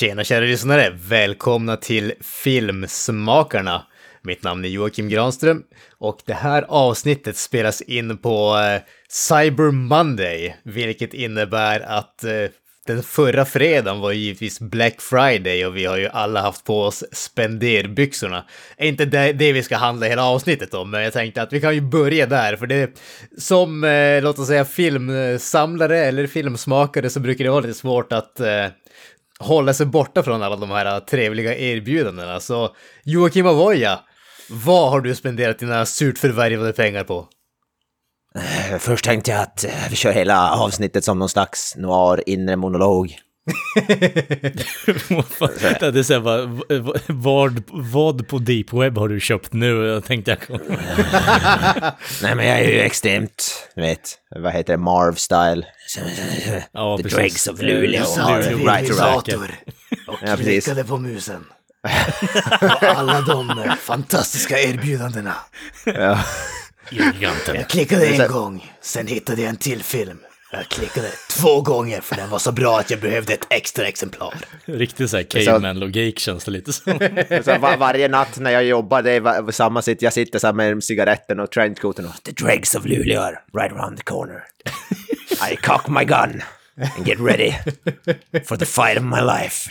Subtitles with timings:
[0.00, 0.90] Tjena kära lyssnare!
[1.08, 3.86] Välkomna till Filmsmakarna!
[4.22, 5.62] Mitt namn är Joakim Granström
[5.98, 12.32] och det här avsnittet spelas in på eh, Cyber Monday, vilket innebär att eh,
[12.86, 17.04] den förra fredagen var givetvis Black Friday och vi har ju alla haft på oss
[17.12, 18.44] spenderbyxorna.
[18.76, 21.60] Är inte det, det vi ska handla hela avsnittet om, men jag tänkte att vi
[21.60, 22.90] kan ju börja där, för det
[23.38, 28.40] som, eh, låt oss säga, filmsamlare eller filmsmakare så brukar det vara lite svårt att
[28.40, 28.66] eh,
[29.40, 32.40] hålla sig borta från alla de här trevliga erbjudandena.
[32.40, 32.74] Så
[33.04, 34.00] Joakim Avoya,
[34.50, 37.28] vad har du spenderat dina surt förvärvade pengar på?
[38.34, 42.56] Eh, Först tänkte jag att eh, vi kör hela avsnittet som någon slags noir inre
[42.56, 43.16] monolog.
[45.80, 46.62] det är så här, vad,
[47.06, 49.86] vad, vad på deep web har du köpt nu?
[49.86, 50.60] Jag tänkte jag
[52.22, 55.66] Nej men jag är ju extremt, du vet, vad heter det, Marv style.
[56.72, 57.16] Ja, The precis.
[57.18, 58.04] Dregs of Luleå.
[58.48, 59.50] Vid right dator
[60.06, 61.44] och Ja, klickade på musen.
[62.60, 65.34] och alla de eh, fantastiska erbjudandena.
[65.84, 66.24] Ja.
[66.90, 67.54] Giganten.
[67.56, 70.18] Jag klickade en gång, sen hittade jag en till film.
[70.52, 74.34] Jag klickade två gånger för den var så bra att jag behövde ett extra exemplar.
[74.64, 76.92] Riktigt såhär så- caveman-logik känns det lite som.
[77.44, 80.84] Så var, varje natt när jag jobbar, det är samma sitt, jag sitter så med
[80.84, 83.22] cigaretten och trenchcoaten och The Dregs of Luleå
[83.56, 84.42] right around the corner.
[85.52, 86.42] I cock my gun
[86.96, 87.52] and get ready
[88.44, 89.70] for the fight of my life.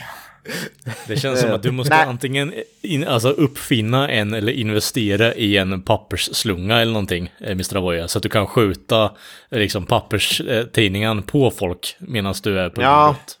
[1.06, 2.06] Det känns som att du måste Nej.
[2.06, 7.76] antingen in, alltså uppfinna en eller investera i en pappersslunga eller någonting, eh, Mr.
[7.76, 9.04] Avoya, så att du kan skjuta
[9.50, 13.06] eh, liksom papperstidningen på folk medan du är på Ja.
[13.06, 13.36] jobbet.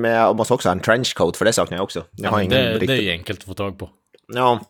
[0.00, 2.04] Men jag måste också ha en trenchcoat för det saknar jag också.
[2.12, 2.88] Jag Ja, har ingen det, riktigt...
[2.88, 3.90] det är enkelt att få tag på.
[4.34, 4.60] Ja.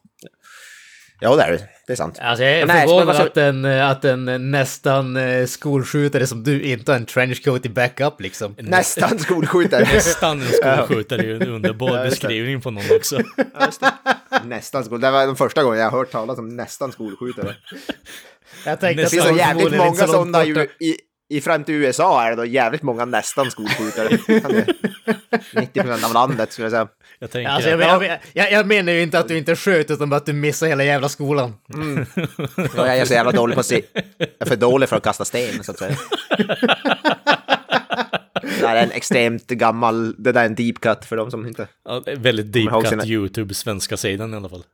[1.20, 1.68] Ja, det är det.
[1.88, 2.18] Det är sant.
[2.20, 6.96] Alltså jag är förvånad att, en, att en nästan eh, skolskjutare som du inte har
[6.96, 8.54] en trenchcoat i backup liksom.
[8.58, 9.80] Nästan skolskjutare.
[9.94, 13.18] Nästan en skolskjutare är ju en underbar beskrivning på någon också.
[14.44, 15.00] Nästan skol.
[15.00, 17.54] Det var den första gången jag har hört talas om nästan skolskjutare.
[18.64, 20.72] Jag tänkte Det att finns så jävligt många sådana i, borta.
[20.80, 20.96] i,
[21.28, 24.08] i fram till USA är det då jävligt många nästan skolskjutare.
[24.08, 26.88] 90% av landet skulle jag säga.
[27.18, 29.90] Jag tänker Alltså, jag, men- jag, jag, jag menar ju inte att du inte sköt
[29.90, 31.54] utan bara att du missade hela jävla skolan.
[32.76, 33.82] Ja, jag är så jävla dålig på att se.
[34.18, 35.96] Jag är för dålig för att kasta sten så att säga.
[38.42, 41.46] Det där är en extremt gammal, det där är en deep cut för de som
[41.46, 41.68] inte...
[41.84, 44.64] Ja, väldigt deep cut sina- YouTube, svenska sidan i alla fall.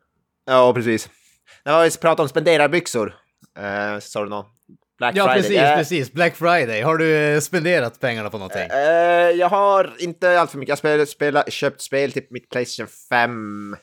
[0.47, 1.09] Ja, precis.
[1.65, 3.15] När vi pratade om spenderarbyxor,
[3.59, 4.47] eh, sa du något?
[4.99, 5.43] Black Ja, Friday.
[5.43, 6.13] precis, Eh, precis.
[6.13, 6.83] Black Friday.
[6.83, 8.63] Har du eh, spenderat pengarna på någonting?
[8.71, 10.85] Eh, jag har inte allt för mycket.
[10.85, 13.77] Jag har köpt spel till mitt Playstation 5.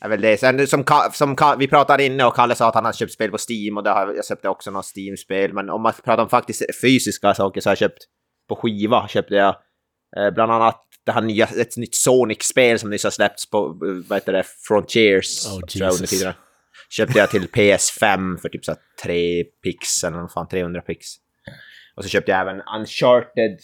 [0.00, 0.40] Är väl det.
[0.40, 3.38] Sen som, som vi pratade inne och Kalle sa att han har köpt spel på
[3.50, 5.52] Steam och det har, jag köpte också några Steam-spel.
[5.52, 7.98] Men om man pratar om faktiskt fysiska saker så har jag köpt
[8.48, 9.08] på skiva.
[9.08, 9.56] Köpte jag
[10.16, 14.08] eh, bland annat det här nya, ett nytt Sonic-spel som nyss har släppts på, eh,
[14.08, 15.46] vad heter det, Frontiers.
[15.46, 16.24] Oh, Jesus.
[16.90, 21.06] Köpte jag till PS5 för typ så här 3 pix eller vad fan, 300 pix.
[21.96, 23.58] Och så köpte jag även Uncharted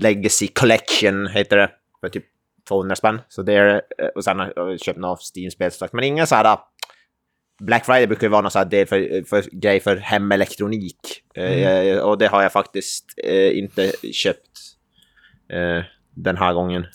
[0.00, 1.70] Legacy Collection, heter det,
[2.00, 2.24] för typ
[2.68, 3.20] 200 spänn.
[3.28, 5.88] Så det är, eh, och sen har jag köpt några Steam-spel.
[5.92, 6.58] Men inga så här...
[7.62, 11.22] Black Friday brukar ju vara någon sån här del för, för grej för hemelektronik.
[11.34, 14.58] Eh, och det har jag faktiskt eh, inte köpt
[15.52, 15.84] eh,
[16.14, 16.86] den här gången.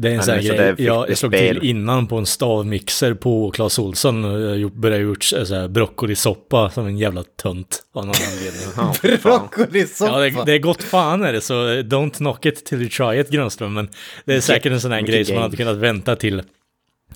[0.00, 1.60] Det är en sån här grej, jag, jag slog spel.
[1.60, 5.68] till innan på en stavmixer på Clas Ohlson och jag gjort- började gjort så här
[5.68, 9.18] broccolisoppa som en jävla tönt av någon anledning.
[9.22, 10.12] Broccolisoppa.
[10.12, 13.20] Ja, det, det är gott fan är det, så don't knock it till you try
[13.20, 13.74] it, Grönström.
[13.74, 13.88] Men
[14.24, 16.38] det är säkert en sån här grej som man hade kunnat vänta till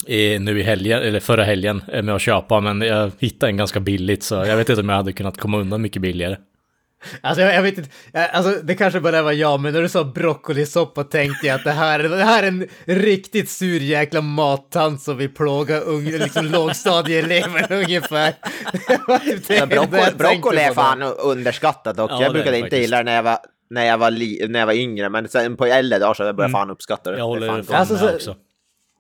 [0.07, 2.61] eh, nu i helgen, eller förra helgen, eh, med att köpa.
[2.61, 5.59] Men jag hittade en ganska billigt, så jag vet inte om jag hade kunnat komma
[5.59, 6.37] undan mycket billigare.
[7.21, 7.91] Alltså jag, jag vet inte,
[8.33, 11.71] alltså det kanske bara var jag, men när du sa broccolisoppa tänkte jag att det
[11.73, 17.73] här, det här är en riktigt sur jäkla mattant som vill plåga unga, liksom lågstadieelever
[17.83, 18.33] ungefär.
[19.49, 22.81] Typ Ja, broccoli är fan underskattat och Ja, jag brukade det inte faktiskt.
[22.83, 23.39] gilla det när jag var,
[23.71, 26.43] när jag var, li, när jag var yngre, men sen på äldre dagar så började
[26.43, 27.19] jag fan uppskatta det.
[27.19, 28.37] Jag håller det fan Alltså, så- också.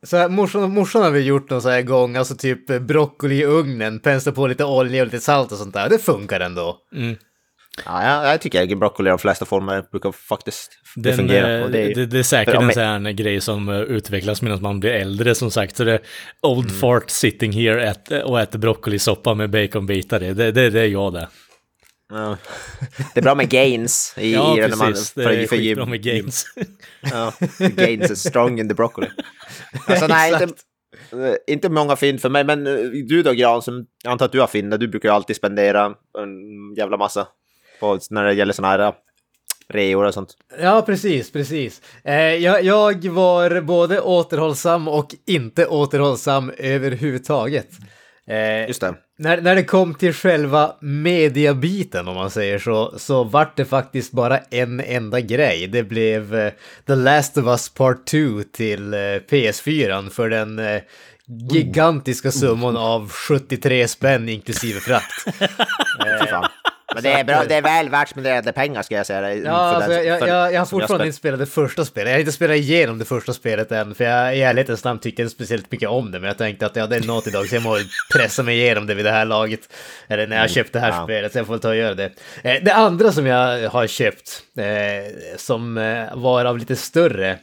[0.06, 3.44] Så här, morsan, morsan har vi gjort någon så här gång, alltså typ broccoli i
[3.44, 5.88] ugnen, pensla på lite olja och lite salt och sånt där.
[5.88, 6.76] Det funkar ändå.
[7.86, 11.58] Ja, jag, jag tycker broccoli i de flesta former brukar faktiskt det Den, fungera.
[11.58, 14.62] eh, det, det, det, är säkert för en sån här grej som eh, utvecklas medan
[14.62, 15.76] man blir äldre som sagt.
[15.76, 16.00] Så det är
[16.42, 16.80] old Mm.
[16.80, 20.34] fart sitting here ät, och äter broccolisoppa med baconbitar i.
[20.34, 21.28] Det, det, det är jag det.
[22.10, 22.36] ja.
[23.14, 25.12] det är bra med gains i, Ja, i när man, precis.
[25.12, 26.44] Det för, är för gym- med gains.
[27.10, 29.08] Ja, gains is strong in the broccoli.
[29.86, 32.64] Alltså, nej, inte, eh, inte många fynd för mig, men
[33.08, 35.84] du då Gran, som jag antar att du har fynd, du brukar ju alltid spendera
[36.18, 37.26] en jävla massa
[37.82, 38.92] på, när det gäller sådana här eh,
[39.68, 40.34] reor och sånt.
[40.60, 41.82] Ja, precis, precis.
[42.04, 47.68] Eh, jag, jag var både återhållsam och inte återhållsam överhuvudtaget.
[48.28, 48.94] Eh, Just det.
[49.18, 54.12] när, när det kom till själva mediabiten om man säger så, så vart det faktiskt
[54.12, 55.66] bara en enda grej.
[55.66, 56.52] Det blev eh,
[56.86, 58.18] The Last of Us Part 2
[58.52, 60.82] till eh, PS4 för den eh,
[61.52, 65.24] gigantiska summan av 73 spänn inklusive frakt.
[66.20, 66.48] Fy fan.
[66.94, 69.34] Men det är, bra, det är väl värt spenderade pengar ska jag säga.
[69.34, 72.08] Ja, alltså, jag, jag, jag, jag har fortfarande inte spelat det första spelet.
[72.08, 75.22] Jag har inte spelat igenom det första spelet än, för jag i ärlighetens namn tyckte
[75.22, 77.54] inte speciellt mycket om det, men jag tänkte att ja, det är något idag, så
[77.54, 77.78] jag må
[78.14, 79.60] pressa mig igenom det vid det här laget.
[80.08, 81.04] Eller när jag köpte det här ja.
[81.04, 82.10] spelet, så jag får ta och göra det.
[82.42, 87.38] Eh, det andra som jag har köpt, eh, som eh, var av lite större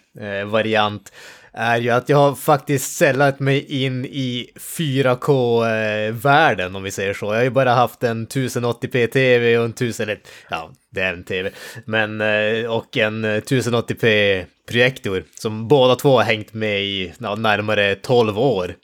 [0.46, 1.12] variant,
[1.60, 7.14] är ju att jag har faktiskt sällat mig in i 4K-världen eh, om vi säger
[7.14, 7.26] så.
[7.26, 10.10] Jag har ju bara haft en 1080p-tv och en 1000,
[10.50, 11.52] ja, det är en tv,
[11.86, 17.96] men eh, och en eh, 1080p-projektor som båda två har hängt med i ja, närmare
[17.96, 18.76] 12 år.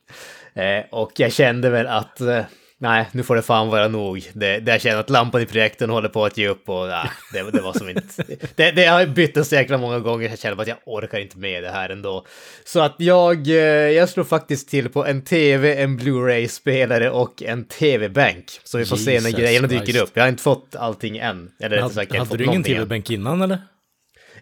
[0.91, 2.21] Och jag kände väl att
[2.85, 4.29] nej, nu får det fan vara nog.
[4.33, 7.09] Det, det jag känner att lampan i projektorn håller på att ge upp och nej,
[7.33, 8.23] det, det var som inte...
[8.55, 11.63] Det, det har bytt så jäkla många gånger, jag känner att jag orkar inte med
[11.63, 12.25] det här ändå.
[12.65, 13.55] Så att jag, eh,
[13.91, 18.45] jag slår faktiskt till på en tv, en Blu-ray-spelare och en tv-bänk.
[18.63, 20.01] Så vi får se när Jesus grejerna dyker Christ.
[20.01, 20.11] upp.
[20.13, 21.51] Jag har inte fått allting än.
[21.59, 23.59] Eller rättare sagt, jag Hade du ingen tv-bänk innan eller?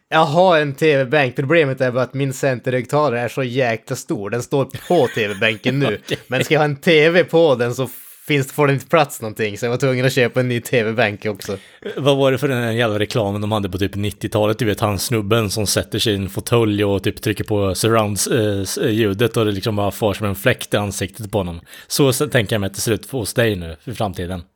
[0.09, 4.29] Jag har en tv-bänk, problemet är bara att min centerhögtalare är så jäkla stor.
[4.29, 5.99] Den står på tv-bänken nu.
[6.27, 7.87] Men ska jag ha en tv på den så
[8.27, 9.57] finns, får den inte plats någonting.
[9.57, 11.57] Så jag var tvungen att köpa en ny tv-bänk också.
[11.97, 14.59] Vad var det för den här jävla reklamen de hade på typ 90-talet?
[14.59, 19.37] Du vet han snubben som sätter sig i en fåtölj och typ trycker på surround-ljudet
[19.37, 21.61] och det liksom bara far som en fläkt i ansiktet på honom.
[21.87, 24.43] Så tänker jag mig att det ser ut hos dig nu för framtiden.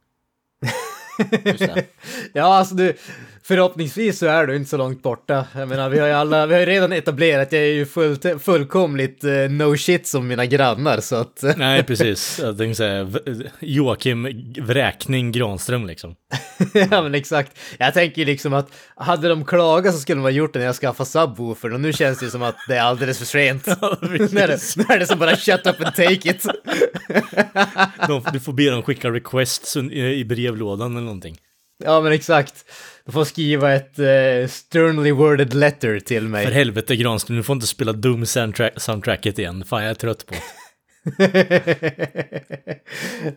[2.33, 2.93] Ja, alltså du,
[3.47, 5.45] förhoppningsvis så är du inte så långt borta.
[5.55, 8.25] Jag menar, vi har ju alla, vi har ju redan etablerat, jag är ju fullt,
[8.39, 11.43] fullkomligt eh, no shit som mina grannar, så att...
[11.57, 12.39] Nej, precis.
[12.39, 13.11] Jag tänkte säga
[13.59, 16.15] Joakim Vräkning Granström liksom.
[16.73, 17.59] ja men exakt.
[17.77, 20.75] Jag tänker liksom att hade de klagat så skulle de ha gjort det när jag
[20.75, 23.65] skaffade subwoofer och nu känns det som att det är alldeles för sent.
[24.01, 26.45] nu, är det, är det som bara shut up and take it.
[28.07, 31.37] De, du får be dem skicka requests i brevlådan eller någonting.
[31.83, 32.65] ja men exakt.
[33.07, 36.45] De får skriva ett eh, sternly worded letter till mig.
[36.45, 39.63] För helvete Granström, du får inte spela Doom soundtrack, soundtracket igen.
[39.67, 40.41] Fan, jag är trött på det.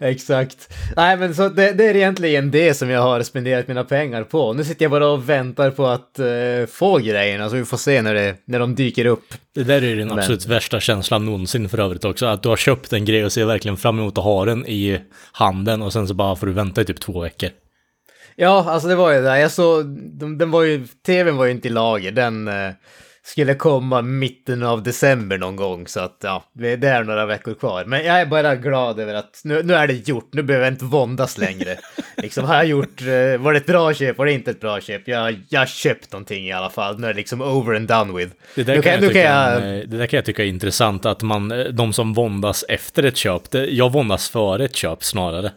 [0.01, 0.73] Exakt.
[0.97, 4.53] Nej men så det, det är egentligen det som jag har spenderat mina pengar på.
[4.53, 6.27] Nu sitter jag bara och väntar på att eh,
[6.69, 9.35] få grejerna så vi får se när, det, när de dyker upp.
[9.55, 12.27] Det där är den Men- absolut värsta känslan någonsin för övrigt också.
[12.27, 15.01] Att du har köpt en grej och ser verkligen fram emot att ha den i
[15.33, 17.51] handen och sen så bara får du vänta i typ två veckor.
[18.41, 19.39] Ja, alltså det var ju det.
[19.41, 19.87] Jag såg,
[20.19, 22.13] de, den var ju, tvn var ju inte i lager.
[22.13, 22.71] Den eh,
[23.23, 25.87] skulle komma mitten av december någon gång.
[25.87, 27.85] Så att ja, det är några veckor kvar.
[27.85, 30.29] Men jag är bara glad över att nu, nu är det gjort.
[30.33, 31.77] Nu behöver jag inte våndas längre.
[32.17, 34.19] liksom, har jag gjort, eh, var det ett bra köp?
[34.19, 35.09] Var det inte ett bra köp?
[35.09, 36.99] Jag, jag har köpt någonting i alla fall.
[37.01, 38.33] Nu är det liksom over and done with.
[38.55, 41.23] Det där, Nu kan jag tycka, jag- det där kan jag tycka är intressant, att
[41.23, 45.51] man, eh, de som våndas efter ett köp, det, jag våndas före ett köp snarare.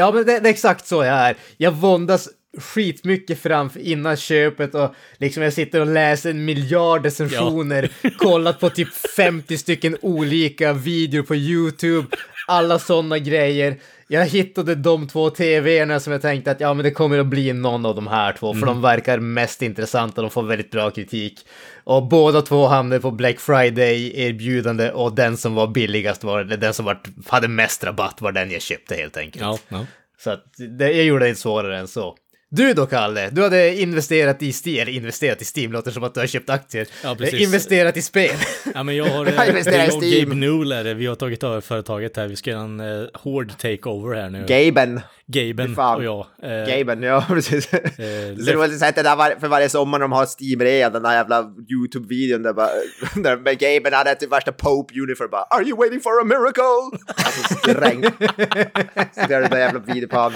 [0.00, 1.36] Ja, men det, det är exakt så jag är.
[1.56, 2.28] Jag våndas
[2.58, 8.70] skitmycket framför innan köpet och liksom jag sitter och läser en miljard recensioner, kollat på
[8.70, 12.06] typ 50 stycken olika videor på YouTube,
[12.46, 13.76] alla sådana grejer.
[14.10, 17.52] Jag hittade de två tvn som jag tänkte att ja, men det kommer att bli
[17.52, 21.46] någon av de här två, för de verkar mest intressanta, de får väldigt bra kritik.
[21.84, 26.84] Och båda två hamnade på Black Friday-erbjudande och den som var billigast var, den som
[26.84, 29.42] var, hade mest rabatt var den jag köpte helt enkelt.
[29.42, 29.86] Ja, ja.
[30.18, 30.44] Så att
[30.78, 32.16] det, jag gjorde det inte svårare än så.
[32.50, 33.30] Du då, Kalle?
[33.30, 36.50] Du hade investerat i Steam, eller investerat i Steam låter som att du har köpt
[36.50, 36.86] aktier.
[37.04, 37.34] Ja, precis.
[37.34, 38.30] Eh, Investerat i spel.
[38.74, 40.28] Ja men jag har, Jag eh, i jag och Steam.
[40.28, 44.16] Gabe Newell vi har tagit över företaget här, vi ska göra en eh, hård takeover
[44.16, 44.44] här nu.
[44.48, 45.00] Gaben.
[45.26, 46.26] Gaben och jag.
[46.42, 47.72] Eh, Gaben, ja precis.
[47.74, 47.80] eh,
[48.36, 51.12] Så du har sett det där var, för varje sommar de har Steam-rea, den där
[51.12, 52.68] jävla YouTube-videon där bara,
[53.14, 56.98] där med Gaben hade typ värsta Pope-uniform bara Are you waiting for a miracle?
[57.16, 58.02] Alltså sträng.
[59.14, 60.32] Så det är den där jävla videon på han.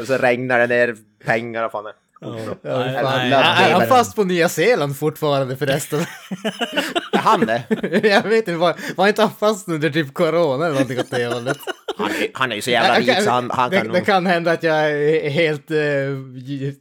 [0.00, 1.84] Och så regnar det ner pengar och fan.
[2.20, 2.28] Ja,
[2.62, 6.00] Nej, nej, är, han fast på Nya Zeeland fortfarande förresten?
[7.12, 7.62] Är han det?
[8.08, 11.26] jag vet inte, var, var inte han fast under typ corona eller någonting åt det
[11.26, 11.58] hållet?
[11.98, 14.06] Han är, han är ju så jävla rik så han, han det, kan det nog...
[14.06, 15.78] kan hända att jag är helt uh,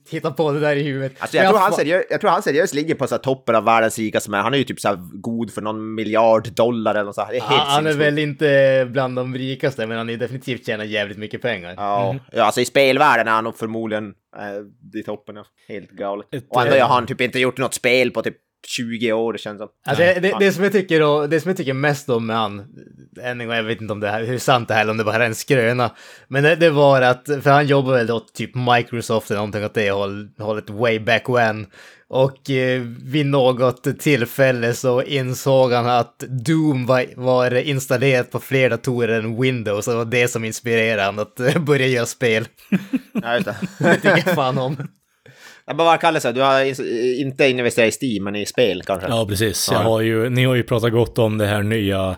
[0.10, 1.14] hittar på det där i huvudet.
[1.20, 3.56] Alltså jag, Men tror han seriös, jag tror han seriöst ligger på så här toppen
[3.56, 4.44] av världens rikaste män.
[4.44, 7.32] Han är ju typ så här god för någon miljard dollar eller något så här.
[7.32, 10.66] Det är helt han, han är väl inte bland de rikaste, men han är definitivt
[10.66, 11.74] tjänar jävligt mycket pengar.
[11.78, 15.36] Ja, ja, alltså i spelvärlden är han nog förmodligen äh, i toppen.
[15.36, 15.46] Ja.
[15.68, 16.28] Helt galet.
[16.32, 19.34] Ett, och ändå eh, har han typ inte gjort något spel på typ 20 år,
[19.34, 19.70] det känns som.
[19.86, 22.36] Alltså, det, det, det, som jag tycker, och, det som jag tycker mest om med
[22.36, 22.66] han,
[23.22, 24.92] än en gång, jag vet inte om det här, hur sant det här är, eller
[24.92, 25.92] om det bara är en skröna,
[26.28, 29.74] men det, det var att, för han jobbar väl åt typ Microsoft eller någonting åt
[29.74, 31.68] det håll, hållet way back when,
[32.10, 38.70] och eh, vid något tillfälle så insåg han att Doom var, var installerat på fler
[38.70, 42.48] datorer än Windows, och det var det som inspirerade han att eh, börja göra spel.
[43.24, 43.56] Ja, just det.
[43.80, 44.88] det tycker fan om.
[45.66, 46.32] Jag bara vad kallar det?
[46.32, 46.64] Du har
[47.22, 49.08] inte investerat i Steam, men i spel kanske?
[49.08, 49.70] Ja, precis.
[49.72, 52.16] Jag har ju, ni har ju pratat gott om det här nya,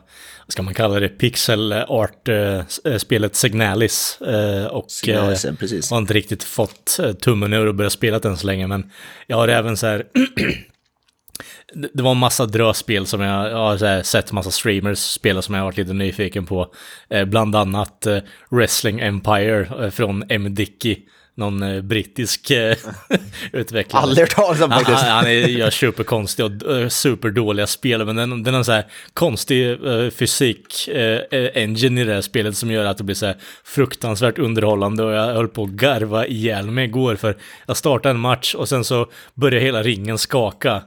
[0.50, 4.22] ska man kalla det, pixel art-spelet Signalis.
[4.22, 5.92] eh, Och Signalisen, eh, precis.
[5.92, 8.92] har inte riktigt fått eh, tummen ur och börjat spela än så länge, men
[9.28, 10.06] jag har även så här...
[11.94, 15.62] det var en massa drösspel som jag, jag har sett massa streamers spela som jag
[15.62, 16.74] har varit lite nyfiken på.
[17.10, 18.18] Eh, bland annat eh,
[18.50, 20.56] Wrestling Empire eh, från M.
[20.56, 20.98] Dickey.
[21.40, 22.76] Någon eh, brittisk eh,
[23.54, 24.04] utvecklare.
[24.04, 25.02] Aldrig hört talas om Han, faktiskt.
[25.02, 28.86] han, han är, gör superkonstiga och uh, superdåliga spel, men den, den har så här
[29.14, 31.20] konstig uh, fysik uh,
[31.54, 35.12] engine i det här spelet som gör att det blir så här fruktansvärt underhållande och
[35.12, 38.84] jag höll på att garva ihjäl mig igår för jag startade en match och sen
[38.84, 40.82] så började hela ringen skaka.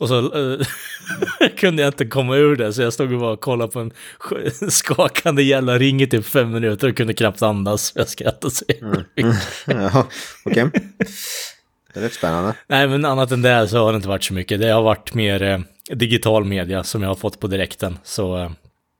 [0.00, 0.66] Och så eh,
[1.56, 3.92] kunde jag inte komma ur det, så jag stod och bara och kollade på en
[4.20, 7.92] sk- skakande jävla ring i typ fem minuter och kunde knappt andas.
[7.94, 9.36] Jag skrattade så jävla mycket.
[9.66, 10.06] Ja,
[10.44, 10.70] okej.
[11.94, 12.54] Det är rätt spännande.
[12.66, 14.60] Nej, men annat än det så har det inte varit så mycket.
[14.60, 15.58] Det har varit mer eh,
[15.96, 17.98] digital media som jag har fått på direkten.
[18.02, 18.50] Så eh,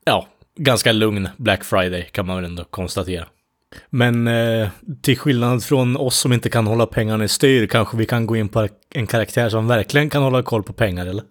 [0.05, 3.25] ja, ganska lugn Black Friday kan man väl ändå konstatera.
[3.89, 4.69] Men eh,
[5.01, 8.35] till skillnad från oss som inte kan hålla pengarna i styr kanske vi kan gå
[8.35, 11.23] in på en karaktär som verkligen kan hålla koll på pengar, eller?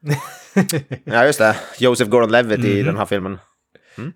[1.04, 1.56] Ja, just det.
[1.78, 3.38] Joseph Gordon-Levitt i den här filmen.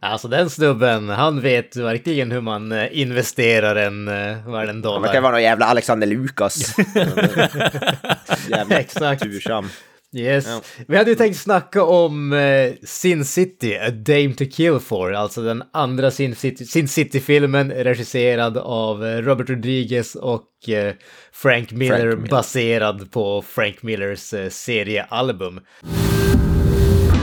[0.00, 4.68] Alltså den snubben, han vet verkligen hur man eh, investerar en, eh, vad är en
[4.68, 5.00] Han dollar.
[5.00, 6.74] verkar vara någon jävla Alexander Lukas.
[8.48, 9.22] jävla Exakt.
[9.22, 9.68] tursam.
[10.14, 10.46] Yes.
[10.46, 10.60] Ja.
[10.88, 15.42] Vi hade ju tänkt snacka om eh, Sin City, A Dame to Kill For, alltså
[15.42, 20.94] den andra Sin City- Sin City-filmen regisserad av eh, Robert Rodriguez och eh,
[21.32, 22.28] Frank Miller, Miller.
[22.30, 25.60] baserad på Frank Millers eh, seriealbum.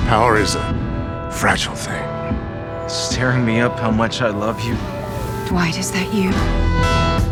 [0.09, 0.73] Power is a
[1.31, 2.03] fragile thing.
[2.85, 4.75] It's tearing me up how much I love you
[5.49, 6.31] Dwight, is that you?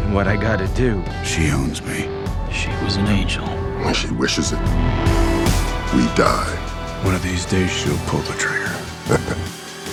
[0.05, 1.01] and what I gotta do.
[1.25, 2.07] She owns me.
[2.51, 3.43] She was an angel.
[3.83, 4.59] When she wishes it,
[5.93, 6.55] we die.
[7.03, 8.71] One of these days, she'll pull the trigger.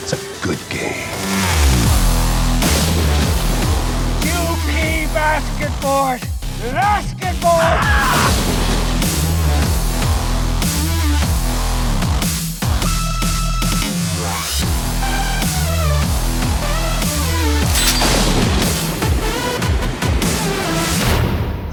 [0.02, 1.08] it's a good game.
[4.24, 6.24] You keep asking for it
[6.64, 7.80] and asking for it.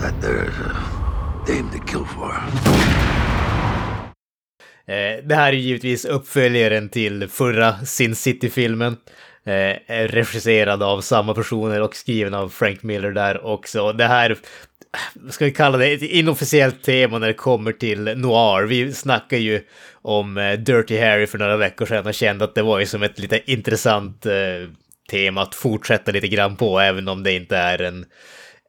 [0.01, 3.00] That there's a dame to kill for.
[4.91, 8.97] Eh, det här är givetvis uppföljaren till förra Sin City-filmen.
[9.43, 13.93] Eh, regisserad av samma personer och skriven av Frank Miller där också.
[13.93, 14.37] Det här,
[15.13, 18.63] vad ska vi kalla det, ett inofficiellt tema när det kommer till noir.
[18.63, 19.61] Vi snackade ju
[19.93, 23.03] om eh, Dirty Harry för några veckor sedan och kände att det var ju som
[23.03, 24.25] ett lite intressant
[25.11, 28.05] tema att fortsätta lite grann på, även om det inte är en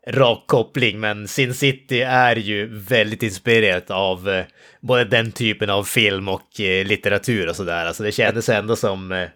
[0.06, 4.44] rak koppling, men Sin City är ju väldigt inspirerat av eh,
[4.80, 7.87] både den typen av film och eh, litteratur och sådär.
[7.87, 9.28] Alltså det kändes ändå som eh,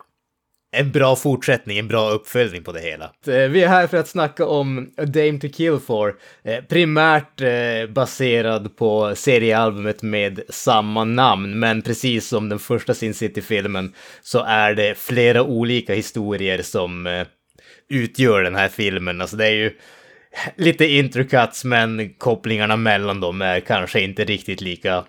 [0.76, 3.12] en bra fortsättning, en bra uppföljning på det hela.
[3.24, 6.14] Vi är här för att snacka om A Dame to Kill For,
[6.68, 7.40] primärt
[7.88, 13.92] baserad på seriealbumet med samma namn, men precis som den första Sin City-filmen
[14.22, 17.24] så är det flera olika historier som
[17.88, 19.20] utgör den här filmen.
[19.20, 19.72] Alltså det är ju
[20.56, 25.04] lite intrikats men kopplingarna mellan dem är kanske inte riktigt lika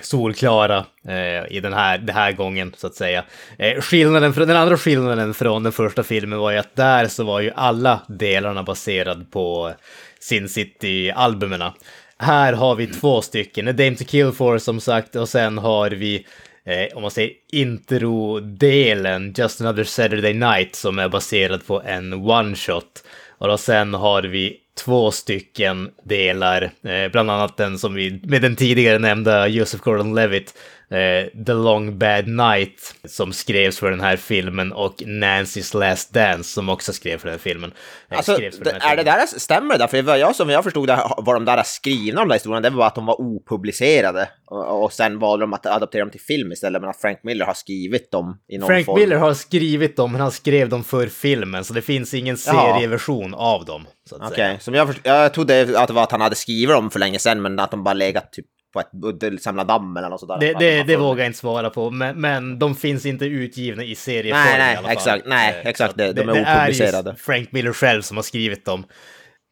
[0.00, 3.24] solklara eh, i den här, den här gången så att säga.
[3.58, 7.24] Eh, skillnaden, från- den andra skillnaden från den första filmen var ju att där så
[7.24, 9.72] var ju alla delarna baserad på
[10.20, 11.74] Sin City-albumerna.
[12.18, 15.90] Här har vi två stycken, A Dame to Kill For som sagt och sen har
[15.90, 16.26] vi
[16.64, 23.04] eh, om man säger intro-delen, Just Another Saturday Night som är baserad på en one-shot.
[23.38, 28.42] Och då sen har vi två stycken delar, eh, bland annat den som vi, med
[28.42, 30.54] den tidigare nämnda Joseph Gordon-Levitt,
[30.90, 36.50] eh, The Long Bad Night, som skrevs för den här filmen, och Nancy's Last Dance,
[36.50, 37.72] som också skrev för den här filmen.
[38.10, 39.86] Eh, Alltså, den här är det där, stämmer det där?
[39.86, 42.70] För vad jag, som jag förstod det var de där skrivna, de där historierna, det
[42.70, 44.28] var bara att de var opublicerade.
[44.50, 47.44] Och, och sen valde de att adaptera dem till film istället, men att Frank Miller
[47.44, 49.00] har skrivit dem i någon Frank form.
[49.00, 53.34] Miller har skrivit dem, men han skrev dem för filmen, så det finns ingen serieversion
[53.34, 53.86] av dem.
[54.12, 54.58] Okej, säga.
[54.58, 57.18] som jag, först- jag trodde att det var att han hade skrivit dem för länge
[57.18, 60.38] sedan, men att de bara legat typ på ett buddelsamlardamm eller något sådär.
[60.40, 63.94] Det, det, det vågar jag inte svara på, men, men de finns inte utgivna i
[63.94, 64.96] serieform Nej, nej, i alla fall.
[64.96, 67.10] exakt, nej, exakt, det- de är det är opublicerade.
[67.10, 68.84] ju Frank Miller själv som har skrivit dem.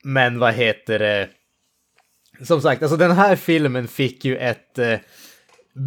[0.04, 1.28] Men vad heter det?
[2.45, 4.99] Som sagt, alltså den här filmen fick ju ett eh,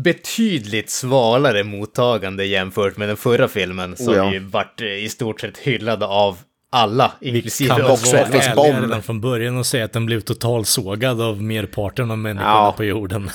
[0.03, 4.33] betydligt svalare mottagande jämfört med den förra filmen som Oh ja.
[4.33, 6.37] ju vart eh, i stort sett hyllade av
[6.69, 10.21] alla, inklusive Kan oss också vara ärliga redan från början och säga att den blev
[10.21, 12.73] totalsågad av merparten av människorna Ja.
[12.77, 13.29] på jorden.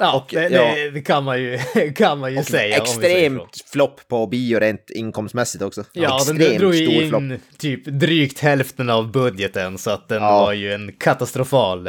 [0.00, 0.90] Ja, det, ja.
[0.94, 1.58] det, kan man ju,
[1.96, 2.76] kan man ju säga.
[2.76, 2.82] vi.
[2.82, 5.84] Extremt flopp på bio rent inkomstmässigt också.
[5.92, 7.58] Ja, den Extremt drog ju stor in flopp.
[7.58, 10.40] typ drygt hälften av budgeten, så att den Ja.
[10.40, 11.88] var ju en katastrofal...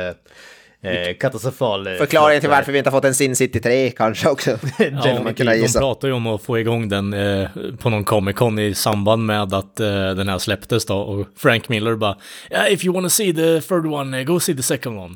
[0.81, 1.87] Eh, katastrofal...
[1.87, 4.51] eh, Förklaringen till varför vi inte har fått en Sin City 3 kanske också.
[4.77, 8.35] Ja, man kunna de pratar ju om att få igång den eh, på någon Comic
[8.35, 10.97] Con i samband med att eh, den här släpptes då.
[10.97, 12.17] Och Frank Miller bara
[12.51, 15.15] yeah, “If you wanna see the third one, eh, go see the second one”.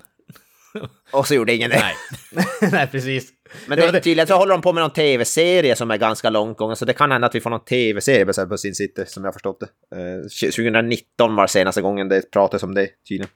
[1.12, 1.84] Och så gjorde ingen det.
[2.32, 2.46] Nej.
[2.72, 3.30] Nej, precis.
[3.68, 6.58] Men Det det, tydligen så håller de på med någon tv-serie som är ganska långt
[6.58, 9.24] gången, så det kan hända att vi får någon tv-serie baserad på Sin City, som
[9.24, 9.96] jag förstått det.
[9.96, 13.30] Eh, 2019 var senaste gången det pratades om det, tydligen.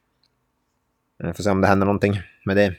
[1.23, 2.73] Eh, får se om det händer någonting med det.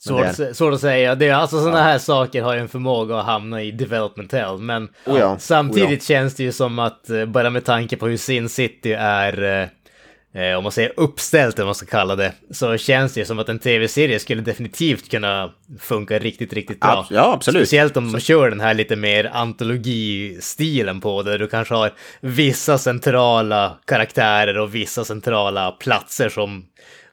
[0.00, 1.14] Svårt, att sä- svårt att säga.
[1.14, 4.58] Det är, alltså sådana här saker har ju en förmåga att hamna i development hell,
[4.58, 8.06] men Oh ja, samtidigt oh känns det ju som att, eh, bara med tanke på
[8.06, 12.16] hur Sin City är, eh, eh, om man säger uppställt eller vad man ska kalla
[12.16, 15.50] det, så känns det ju som att en tv-serie skulle definitivt kunna
[15.80, 17.06] funka riktigt, riktigt bra.
[17.10, 17.62] Ja, absolut.
[17.62, 21.92] Speciellt om de kör den här lite mer antologistilen på det, där du kanske har
[22.20, 26.64] vissa centrala karaktärer och vissa centrala platser som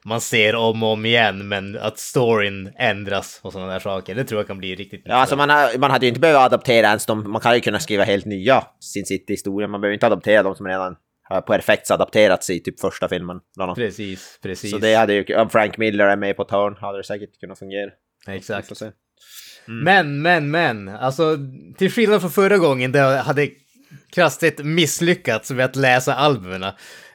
[0.06, 4.14] man ser om och om igen, men att storyn ändras och sådana där saker.
[4.14, 6.38] Det tror jag kan bli riktigt Ja, alltså man, har, man hade ju inte behövt
[6.38, 10.06] adaptera ens de, man kan ju kunna skriva helt nya Sin City-historier, man behöver inte
[10.06, 10.96] adaptera de som redan
[11.28, 13.40] har perfekt adapterats i typ första filmen.
[13.74, 14.70] Precis, precis.
[14.70, 17.40] Så det hade ju, om Frank Miller är med på ett hörn hade det säkert
[17.40, 17.90] kunnat fungera.
[18.28, 18.76] Exakt.
[18.76, 18.90] se.
[19.66, 21.38] Men, men, men, alltså
[21.78, 23.48] till skillnad från förra gången där jag hade
[24.12, 26.64] krasst misslyckats med att läsa albumen.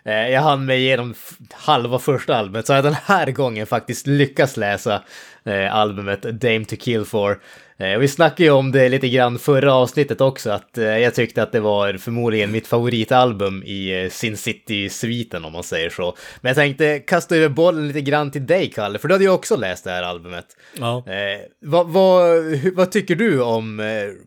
[0.04, 1.14] Eh, jag hann mig igenom
[1.52, 5.04] halva första albumet, så har jag den här gången faktiskt lyckats läsa
[5.44, 7.40] eh, albumet Dame to Kill For.
[7.82, 11.44] Eh, vi snackade ju om det lite grann förra avsnittet också, att eh, jag tyckte
[11.44, 16.16] att det var förmodligen mitt favoritalbum i eh, Sin City-sviten om man säger så.
[16.42, 19.30] Men jag tänkte kasta över bollen lite grann till dig, Kalle, för du hade ju
[19.30, 20.46] också läst det här albumet.
[20.80, 21.04] Ja.
[21.08, 21.14] Eh,
[21.62, 22.44] vad, vad,
[22.76, 23.86] vad tycker du om eh,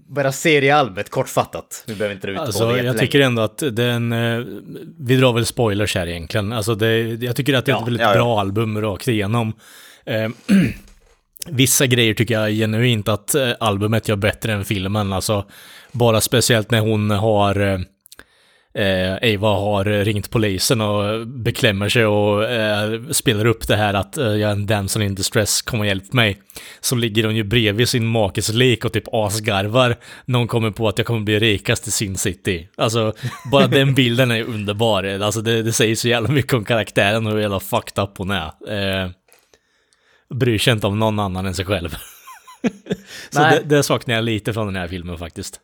[0.09, 1.85] bara seriealbumet kortfattat?
[1.87, 4.13] Vi behöver inte dra ut på det Alltså, jag tycker ändå att den...
[4.13, 4.45] Eh,
[4.99, 6.53] vi drar väl spoilers här egentligen.
[6.53, 8.15] Alltså, det, jag tycker att det är ett Ja, väldigt ja.
[8.15, 9.53] bra album rakt igenom.
[11.47, 15.13] Vissa grejer tycker jag genuint att eh, albumet gör bättre än filmen.
[15.13, 15.45] Alltså,
[15.93, 17.85] bara speciellt när hon har...
[18.79, 24.19] Eh, Ava har ringt polisen och beklämmer sig och eh, spelar upp det här att
[24.19, 26.39] eh, jag är en damsel in distress, kom och hjälp mig.
[26.81, 29.97] Så ligger hon ju bredvid sin makes lik och typ asgarvar.
[30.25, 32.69] Någon kommer på att jag kommer bli rikast i Sin City.
[32.77, 33.13] Alltså,
[33.51, 35.05] bara den bilden är underbar.
[35.05, 38.31] Alltså det, det säger så jävla mycket om karaktären och hur jävla fucked up hon
[38.31, 38.51] är.
[38.69, 39.11] Eh,
[40.31, 41.97] bryr sig inte om någon annan än sig själv.
[43.31, 45.61] så det, det saknar jag lite från den här filmen faktiskt.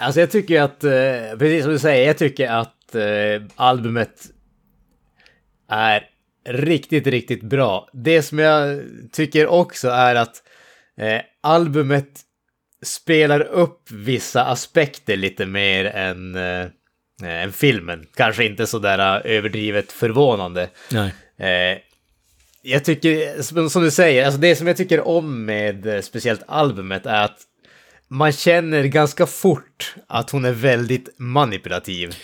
[0.00, 4.26] Alltså jag tycker att, eh, precis som du säger, jag tycker att eh, albumet
[5.68, 6.04] är
[6.48, 7.88] riktigt, riktigt bra.
[7.92, 8.80] Det som jag
[9.12, 10.42] tycker också är att
[10.96, 12.20] eh, albumet
[12.82, 16.36] spelar upp vissa aspekter lite mer än,
[17.22, 18.06] än filmen.
[18.16, 20.68] Kanske inte sådär överdrivet förvånande.
[20.90, 21.84] Nej.
[22.62, 27.06] Jag tycker, som- du säger, alltså det som jag tycker om med eh, speciellt albumet
[27.06, 27.38] är att
[28.08, 32.14] man känner ganska fort att hon är väldigt manipulativ.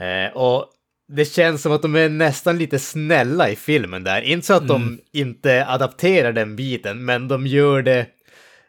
[0.00, 0.66] Eh, och
[1.08, 4.20] det känns som att de är nästan lite snälla i filmen där.
[4.22, 8.06] Inte så att de inte adapterar den biten, men de gör det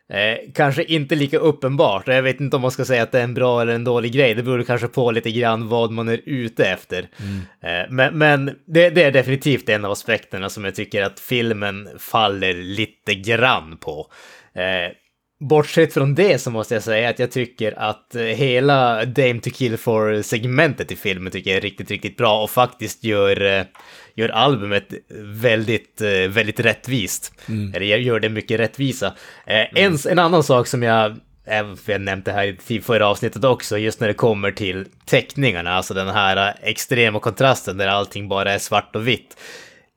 [0.10, 2.08] Eh, kanske inte lika uppenbart.
[2.08, 4.13] Jag vet inte om man ska säga att det är en bra eller en dålig
[4.13, 4.34] grej.
[4.36, 7.10] Det beror kanske på lite grann vad man är ute efter.
[7.63, 11.89] Eh, men men det, det är definitivt en av aspekterna som jag tycker att filmen
[12.00, 14.12] faller lite grann på.
[14.56, 14.91] Eh,
[15.39, 19.50] bortsett från det så måste jag säga att jag tycker att eh, hela Dame to
[19.50, 23.63] Kill For-segmentet i filmen tycker jag är riktigt, riktigt bra och faktiskt gör, eh,
[24.17, 27.34] gör albumet väldigt, eh, väldigt rättvist.
[27.73, 29.08] Eller gör det mycket rättvisa.
[29.45, 31.17] Eh, en, en annan sak som jag
[31.49, 34.86] Även för jag nämnt det här i förra avsnittet också, just när det kommer till
[35.06, 39.38] teckningarna, alltså den här extrema kontrasten där allting bara är svart och vitt.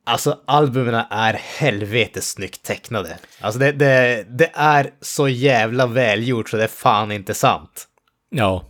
[0.06, 3.18] Alltså albumen är helvetes snyggt tecknade.
[3.40, 7.86] Alltså det, det, det är så jävla välgjort så det är fan inte sant.
[8.30, 8.69] Ja.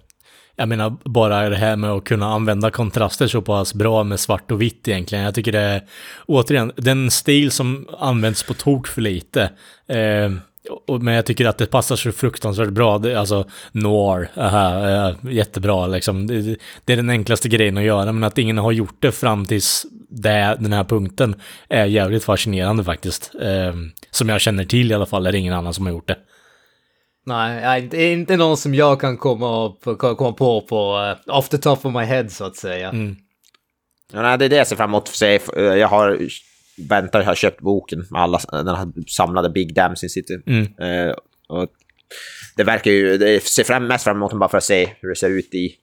[0.61, 4.51] Jag menar bara det här med att kunna använda kontraster så pass bra med svart
[4.51, 5.25] och vitt egentligen.
[5.25, 5.83] Jag tycker det är,
[6.27, 9.42] återigen, den stil som används på tok för lite.
[9.88, 10.33] Eh,
[10.87, 12.99] och, men jag tycker att det passar så fruktansvärt bra.
[12.99, 16.27] Det, alltså noir, aha, eh, jättebra liksom.
[16.27, 19.46] Det, det är den enklaste grejen att göra, men att ingen har gjort det fram
[19.46, 21.35] tills det, den här punkten
[21.68, 23.33] är jävligt fascinerande faktiskt.
[23.42, 23.75] Eh,
[24.11, 26.16] som jag känner till i alla fall, är det ingen annan som har gjort det.
[27.26, 31.48] Nej, det är inte någon som jag kan komma, upp, komma på på uh, off
[31.48, 32.88] the top of my head så att säga.
[32.88, 33.16] Mm.
[34.12, 35.02] Ja, nej, det är det jag ser fram emot.
[35.02, 35.40] att se.
[35.56, 36.18] Jag har
[36.88, 40.42] väntar, jag har köpt boken med alla den här samlade Big Damn Sin City.
[40.46, 40.66] Mm.
[40.78, 41.14] Eh,
[41.48, 41.68] och
[42.56, 45.16] det verkar ju, det ser fram, mest fram emot bara för att se hur det
[45.16, 45.74] ser ut i,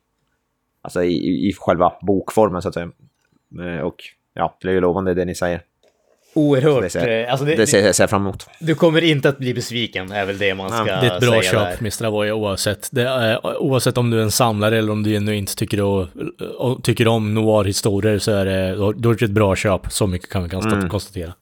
[0.81, 2.91] alltså i, i själva bokformen så att säga.
[3.61, 3.95] Eh, och
[4.33, 5.61] ja, det är ju lovande det ni säger.
[6.33, 6.83] Oerhört.
[6.83, 8.47] Det ser, eh, alltså det, det ser jag ser fram emot.
[8.59, 11.15] Du kommer inte att bli besviken, är väl det man ska Ja, säga Det är
[11.15, 12.05] ett bra köp, Mr.
[12.05, 12.89] Avoya, oavsett.
[12.91, 16.07] Det är, oavsett om du är en samlare eller om du genuint tycker, och,
[16.57, 19.81] och, tycker om noir-historier så är det, då, är det ett bra köp.
[19.91, 20.89] Så mycket kan vi kan Mm.
[20.89, 21.33] konstatera.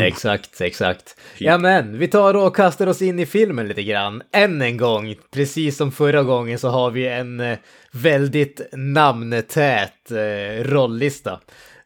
[0.00, 1.16] Exakt, exakt.
[1.38, 4.22] Ja men, vi tar och kastar oss in i filmen lite grann.
[4.32, 7.58] Än en gång, precis som förra gången så har vi en eh,
[7.92, 11.40] väldigt namntät eh, rolllista.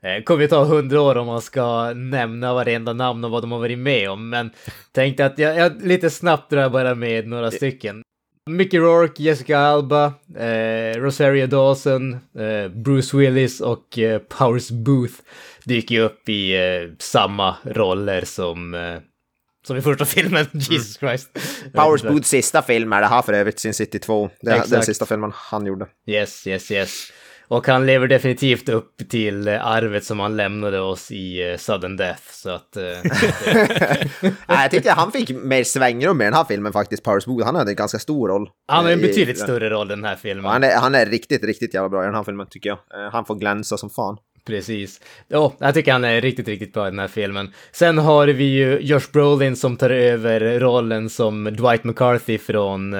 [0.06, 3.52] Eh, kommer ju ta hundra år om man ska nämna varenda namn och vad de
[3.52, 4.50] har varit med om, men
[4.92, 8.02] tänkte att jag, jag lite snabbt drar bara med några stycken.
[8.50, 10.04] Mickey Rourke, Jessica Alba,
[10.38, 15.14] eh, Rosario Dawson, eh, Bruce Willis och eh, Powers Booth
[15.64, 18.98] dyker ju upp i eh, samma roller som, eh,
[19.66, 21.38] som i första filmen, Jesus Christ.
[21.72, 24.30] Powers Booths sista film är det här för övrigt, Sin City 2.
[24.40, 24.70] Det är Exakt.
[24.70, 25.86] den sista filmen han gjorde.
[26.06, 27.12] Yes, yes, yes.
[27.52, 32.22] Och han lever definitivt upp till arvet som han lämnade oss i eh, Sudden Death,
[32.32, 32.76] så att...
[32.76, 32.82] Eh,
[34.22, 37.44] Nej, jag tyckte han fick mer svängrum i den här filmen faktiskt, Powers Booth.
[37.46, 38.48] Han hade en ganska stor roll.
[38.68, 40.44] han har en Eh, i- betydligt större roll i den här filmen.
[40.44, 42.78] Han är, han är riktigt, riktigt jävla bra i den här filmen tycker jag.
[43.06, 44.16] Eh, Han får glänsa som fan.
[44.46, 45.00] Precis.
[45.28, 47.52] Ja, jag tycker han är riktigt, riktigt bra i den här filmen.
[47.72, 52.94] Sen har vi ju Josh Brolin som tar över rollen som Dwight McCarthy från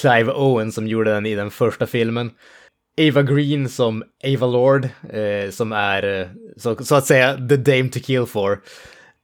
[0.00, 2.30] Clive Owen som gjorde den i den första filmen.
[2.98, 7.88] Ava Green som Ava Lord, eh, som är eh, så, så att säga the dame
[7.88, 8.60] to kill for.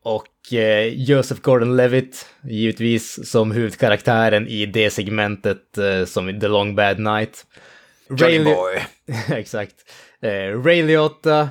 [0.03, 6.99] Och eh, Joseph Gordon-Levitt, givetvis, som huvudkaraktären i det segmentet eh, som The Long Bad
[6.99, 7.47] Night.
[8.11, 8.83] Johnny Ray- Boy.
[9.39, 9.75] Exakt.
[10.23, 11.49] Eh, Ray Liotta,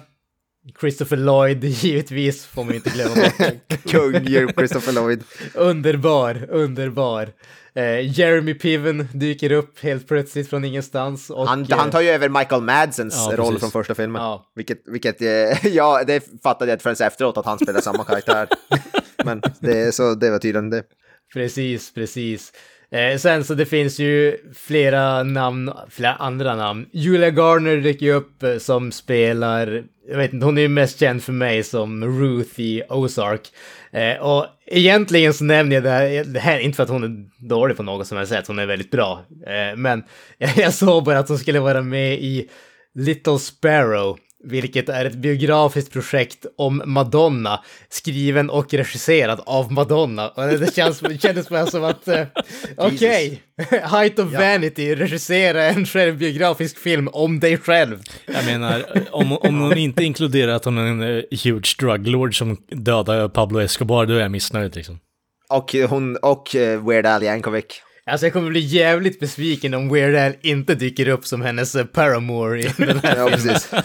[0.79, 3.83] Christopher Lloyd, givetvis får man inte glömma bort.
[3.91, 5.23] Kung Christopher Lloyd.
[5.55, 7.29] underbar, underbar.
[7.75, 11.29] Eh, Jeremy Piven dyker upp helt plötsligt från ingenstans.
[11.29, 13.59] Och, Han, eh, han tar ju över Michael Madsens Ja, roll precis.
[13.59, 14.21] från första filmen.
[14.21, 14.51] Ja.
[14.55, 18.47] Vilket, vilket eh, ja, det fattade jag inte förrän efteråt att han spelar samma karaktär.
[19.25, 20.83] Men det, så, det var tydligen det.
[21.33, 22.51] Precis, precis.
[22.91, 26.85] Eh, sen så det finns ju flera namn, flera andra namn.
[26.91, 30.99] Julia Garner dyker ju upp eh, som spelar, jag vet inte, hon är ju mest
[30.99, 33.51] känd för mig som Ruth i Ozark.
[33.91, 34.45] Eh, och
[34.77, 37.83] egentligen så nämner jag det här, det här, inte för att hon är dålig på
[37.83, 39.25] något som jag sätt, hon är väldigt bra.
[39.47, 40.03] Eh, men
[40.37, 42.49] jag såg bara att hon skulle vara med i
[42.95, 50.29] Little Sparrow, vilket är ett biografiskt projekt om Madonna, skriven och regisserad av Madonna.
[50.29, 52.25] Och det känns, det kändes bara som att, eh,
[52.77, 53.41] okej,
[53.83, 58.01] Height of Vanity, regissera en självbiografisk film om dig själv.
[58.25, 62.37] Jag menar, om, om hon inte inkluderar att hon är en eh, huge drug lord
[62.37, 64.99] som dödar Pablo Escobar, då är jag missnöjd liksom.
[65.49, 67.81] Och hon och eh, Weird Al Yankovic.
[68.05, 71.85] Alltså jag kommer bli jävligt besviken om Weird Al inte dyker upp som hennes eh,
[71.85, 73.69] paramour i den här Ja, precis.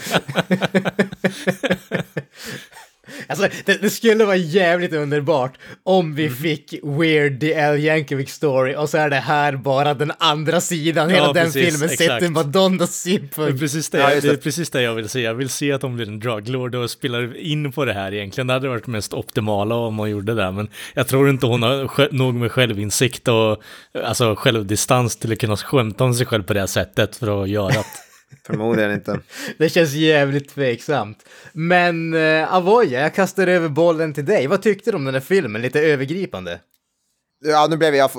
[3.27, 5.53] Alltså, det, det skulle vara jävligt underbart
[5.83, 10.13] om vi fick Weird The Al Yankovic Story och så är det här bara den
[10.19, 13.61] andra sidan, hela Ja, den precis, filmen sett ur Madonnas Det är synpunkt.
[13.61, 14.39] precis det, Ja, just det är det.
[14.39, 15.21] precis det jag vill se.
[15.21, 18.47] Jag vill se att de blir en druglord och spelar in på det här egentligen.
[18.47, 20.51] Det hade varit mest optimala om man gjorde det.
[20.51, 23.63] Men jag tror inte hon har nog med självinsikt och
[24.05, 27.49] alltså självdistans till att kunna skämta om sig själv på det här sättet för att
[27.49, 27.85] göra det.
[28.47, 29.21] Förmodligen inte.
[29.59, 31.29] Det känns jävligt tveksamt.
[31.53, 34.47] Men uh, Avoya, jag kastar över bollen till dig.
[34.47, 36.61] Vad tyckte du om den här filmen, lite övergripande?
[37.45, 38.11] Ja, nu blev jag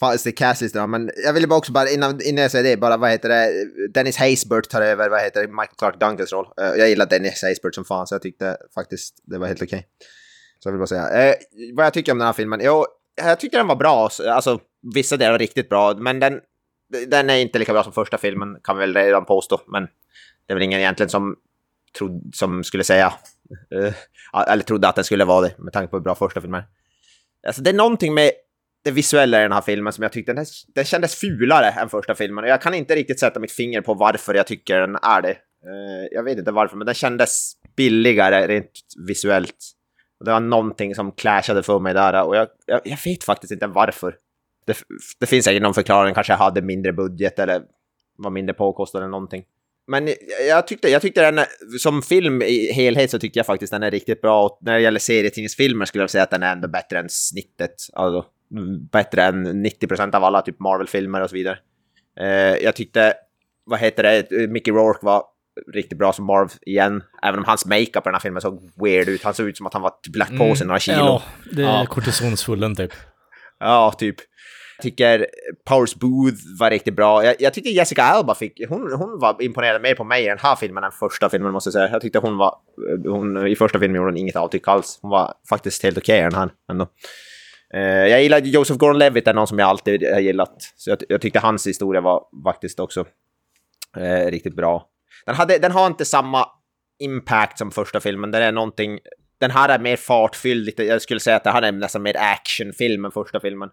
[0.00, 2.96] fast i castlistan, men jag ville bara också bara innan, innan jag säger det, bara
[2.96, 3.48] vad heter det,
[3.94, 6.46] Dennis Haysbert tar över, vad heter det, Michael Clark Duncans roll.
[6.60, 9.86] Eh, jag gillar Dennis Haysbert som fan, så jag tyckte faktiskt det var helt okej.
[10.58, 11.28] Så jag vill bara säga.
[11.28, 11.34] Eh,
[11.74, 12.60] vad jag tycker om den här filmen?
[12.62, 12.86] Jo,
[13.16, 14.60] jag tycker den var bra, alltså
[14.94, 16.40] vissa delar var riktigt bra, men den,
[17.06, 19.82] den är inte lika bra som första filmen, kan vi väl redan påstå, men
[20.46, 21.36] det är väl ingen egentligen som,
[21.98, 23.12] trodde, som skulle säga,
[23.74, 23.92] uh,
[24.48, 26.66] eller trodde att den skulle vara det, med tanke på hur bra första filmen är.
[27.46, 28.30] Alltså det är någonting med
[28.84, 32.14] det visuella i den här filmen som jag tyckte den, den kändes fulare än första
[32.14, 32.44] filmen.
[32.44, 35.36] Och jag kan inte riktigt sätta mitt finger på varför jag tycker den är det.
[35.66, 38.70] Uh, jag vet inte varför, men den kändes billigare rent
[39.08, 39.56] visuellt.
[40.18, 43.52] Och det var någonting som clashade för mig där och jag, jag, jag vet faktiskt
[43.52, 44.16] inte varför.
[44.70, 44.84] Det,
[45.20, 47.62] det finns säkert någon förklaring, kanske jag hade mindre budget eller
[48.18, 49.44] var mindre påkostad eller någonting.
[49.86, 50.08] Men
[50.48, 51.44] jag tyckte, jag tyckte den,
[51.78, 54.44] som film i helhet så tyckte jag faktiskt den är riktigt bra.
[54.44, 57.74] Och när det gäller serietidningsfilmer skulle jag säga att den är ändå bättre än snittet.
[57.92, 58.24] Alltså
[58.92, 61.58] bättre än 90% av alla typ Marvel-filmer och så vidare.
[62.20, 63.14] Uh, jag tyckte,
[63.64, 65.22] vad heter det, Mickey Rourke var
[65.72, 67.02] riktigt bra som Marv igen.
[67.22, 69.22] Även om hans makeup i den här filmen såg weird ut.
[69.22, 70.98] Han såg ut som att han var typ lagt på sig några kilo.
[70.98, 71.86] Ja, det är ja.
[71.86, 72.92] kortisonsfullen typ.
[73.58, 74.16] Ja, typ
[74.82, 75.26] tycker
[75.68, 77.24] Powers Booth var riktigt bra.
[77.24, 80.38] Jag, jag tyckte Jessica Alba fick, hon, hon var imponerad mer på mig i den
[80.38, 81.88] här filmen än första filmen måste jag säga.
[81.92, 82.54] Jag tyckte hon var,
[83.04, 84.98] hon, i första filmen gjorde hon inget avtryck alls.
[85.02, 86.86] Hon var faktiskt helt okej okay, den här ändå.
[87.74, 90.56] Uh, jag gillade Joseph Gordon-Levitt, är någon som jag alltid har gillat.
[90.76, 93.00] Så jag, jag tyckte hans historia var faktiskt också
[93.96, 94.86] uh, riktigt bra.
[95.26, 96.46] Den, hade, den har inte samma
[96.98, 98.30] impact som första filmen.
[98.30, 98.98] Den är någonting...
[99.38, 100.80] Den här är mer fartfylld.
[100.80, 103.68] Jag skulle säga att det här är nästan mer actionfilm än första filmen.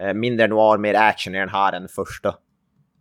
[0.00, 2.28] Eh, mindre noir, mer action i den här än första.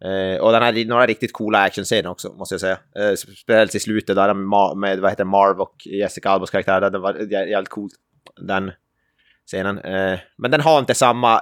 [0.05, 2.79] Eh, och den har några riktigt coola actionscener också, måste jag säga.
[2.95, 6.89] Eh, speciellt i slutet där med, med, vad heter Marv och Jessica Albas karaktär.
[6.89, 7.93] Det var jävligt coolt,
[8.41, 8.71] den
[9.47, 9.77] scenen.
[9.79, 11.41] Eh, men den har inte samma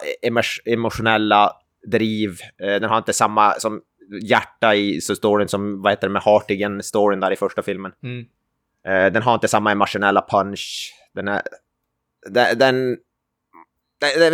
[0.66, 1.52] emotionella
[1.92, 2.38] driv.
[2.64, 3.82] Eh, den har inte samma som
[4.22, 7.92] hjärta i så storyn som, vad heter det, med Hartigan-storyn där i första filmen.
[8.04, 8.26] Mm.
[8.88, 10.94] Eh, den har inte samma emotionella punch.
[11.14, 11.42] Den är...
[12.30, 12.98] Den, den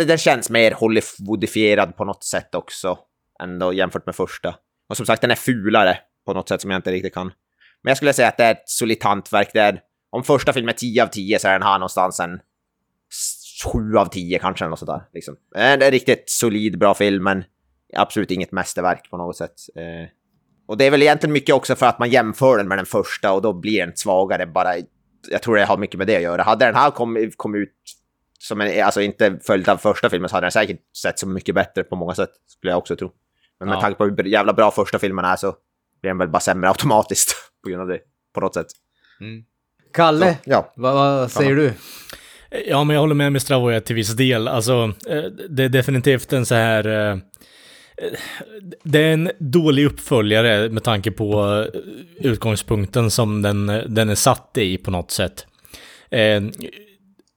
[0.06, 2.98] den känns mer Hollywoodifierad på något sätt också.
[3.42, 4.54] Ändå jämfört med första.
[4.88, 7.26] Och som sagt, den är fulare på något sätt som jag inte riktigt kan.
[7.82, 9.50] Men jag skulle säga att det är ett solitt hantverk.
[9.52, 12.40] Det är, om första filmen är 10 av 10 så är den här någonstans en
[13.72, 14.64] 7 av 10 kanske.
[14.64, 15.34] Eller sådär, liksom.
[15.34, 17.44] Eh, det är en riktigt solid, bra film, men
[17.96, 19.54] absolut inget mästerverk på något sätt.
[19.76, 20.08] Eh,
[20.68, 23.32] och det är väl egentligen mycket också för att man jämför den med den första
[23.32, 24.74] och då blir den svagare bara.
[25.30, 26.42] Jag tror det har mycket med det att göra.
[26.42, 27.74] Hade den här kommit kom ut
[28.44, 31.54] som en, alltså inte följt av första filmen så hade den säkert sett så mycket
[31.54, 33.12] bättre på många sätt, skulle jag också tro.
[33.58, 33.80] Men med ja.
[33.80, 35.54] tanke på hur jävla bra första filmen är så
[36.00, 37.98] blir den väl bara sämre automatiskt på grund av det,
[38.34, 38.66] på något sätt.
[39.20, 39.44] Mm.
[39.92, 40.72] Kalle, så, ja.
[40.76, 41.56] vad, vad säger ja.
[41.56, 41.72] du?
[42.66, 44.48] Ja, men jag håller med med Stravoja till viss del.
[44.48, 47.10] Alltså, eh, det är definitivt en så här...
[47.10, 47.18] Eh,
[48.82, 51.80] det är en dålig uppföljare med tanke på eh,
[52.30, 55.46] utgångspunkten som den, den är satt i på något sätt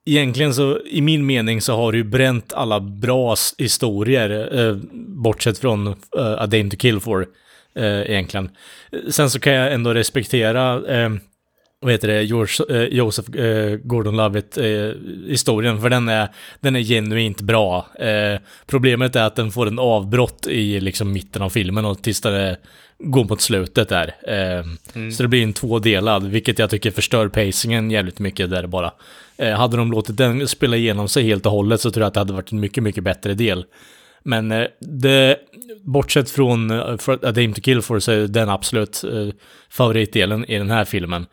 [0.08, 5.58] egentligen så, i min mening så har du ju bränt alla bra historier, eh, bortsett
[5.58, 7.28] från eh, A Dame to Kill For,
[7.76, 8.50] eh, egentligen.
[9.10, 11.10] Sen så kan jag ändå respektera, eh,
[11.82, 14.92] vad heter det, George, eh, Joseph eh, Gordon-Levitt eh,
[15.28, 16.28] historien, för den är,
[16.60, 17.88] den är genuint bra.
[18.00, 22.22] Eh, problemet är att den får en avbrott i liksom mitten av filmen och tills
[22.22, 22.58] det
[23.00, 24.16] går mot slutet där.
[24.28, 25.12] Eh, mm.
[25.12, 28.92] Så det blir en tvådelad, vilket jag tycker förstör pacingen jävligt mycket där bara.
[29.38, 32.14] Eh, hade de låtit den spela igenom sig helt och hållet så tror jag att
[32.14, 33.66] det hade varit en mycket, mycket bättre del.
[34.24, 35.38] Men eh, det,
[35.84, 39.30] bortsett från uh, A Dame to Kill For så är den absolut uh,
[39.70, 41.26] favoritdelen i den här filmen.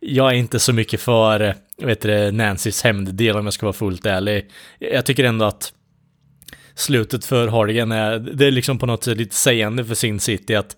[0.00, 4.06] Jag är inte så mycket för, vet du, Nancys hämnddel om jag ska vara fullt
[4.06, 4.50] ärlig.
[4.78, 5.72] Jag tycker ändå att
[6.74, 10.54] slutet för Hardigan är, det är liksom på något sätt lite sägande för Sin City
[10.54, 10.76] att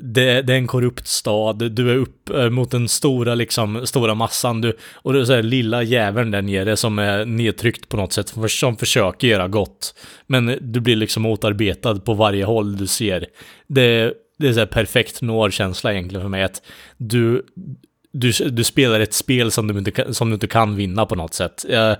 [0.00, 4.14] det, det är en korrupt stad, du är upp eh, mot den stora liksom, stora
[4.14, 7.96] massan, du, och det är så här lilla jäveln där nere som är nedtryckt på
[7.96, 9.94] något sätt, som försöker göra gott.
[10.26, 13.26] Men du blir liksom motarbetad på varje håll du ser.
[13.66, 16.62] Det, det är så här perfekt noir-känsla egentligen för mig, att
[16.96, 17.42] du,
[18.12, 21.34] du, du spelar ett spel som du inte, som du inte kan vinna på något
[21.34, 21.66] sätt.
[21.70, 21.94] Uh,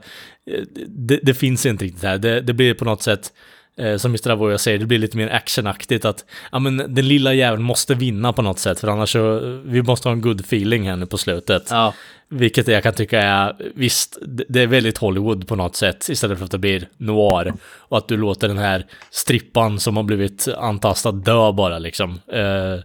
[0.86, 2.18] det, det, finns inte riktigt här.
[2.18, 3.32] Det, det blir på något sätt,
[3.80, 4.30] uh, som Mr.
[4.30, 8.32] Avoya säger, det blir lite mer actionaktigt att ja, men den lilla jäveln måste vinna
[8.32, 11.18] på något sätt, för annars så, vi måste ha en good feeling här nu på
[11.18, 11.66] slutet.
[11.70, 11.94] Ja.
[12.28, 14.18] Vilket jag kan tycka är, visst,
[14.48, 17.54] det är väldigt Hollywood på något sätt, istället för att det blir noir.
[17.62, 22.20] Och att du låter den här strippan som har blivit antastad dö bara liksom.
[22.34, 22.80] Uh,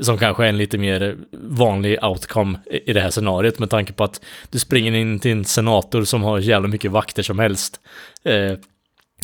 [0.00, 4.04] som kanske är en lite mer vanlig outcome i det här scenariot med tanke på
[4.04, 7.80] att du springer in till en senator som har jävla mycket vakter som helst.
[8.24, 8.52] Eh,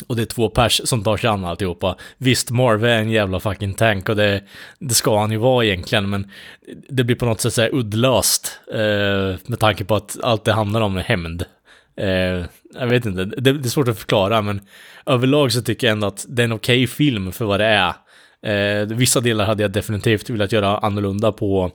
[0.07, 1.95] Och det är två pers som tar sig an alltihopa.
[2.17, 4.41] Visst, Marve är en jävla fucking tank och det,
[4.79, 6.31] det ska han ju vara egentligen, men
[6.89, 8.59] det blir på något sätt så här uddlöst.
[8.73, 11.45] Eh, med tanke på att allt det handlar om är hämnd.
[11.97, 12.45] Eh,
[12.79, 14.61] jag vet inte, det, det är svårt att förklara, men
[15.05, 17.93] överlag så tycker jag ändå att det är en okej film för vad det är.
[18.45, 21.71] Eh, vissa delar hade jag definitivt velat göra annorlunda på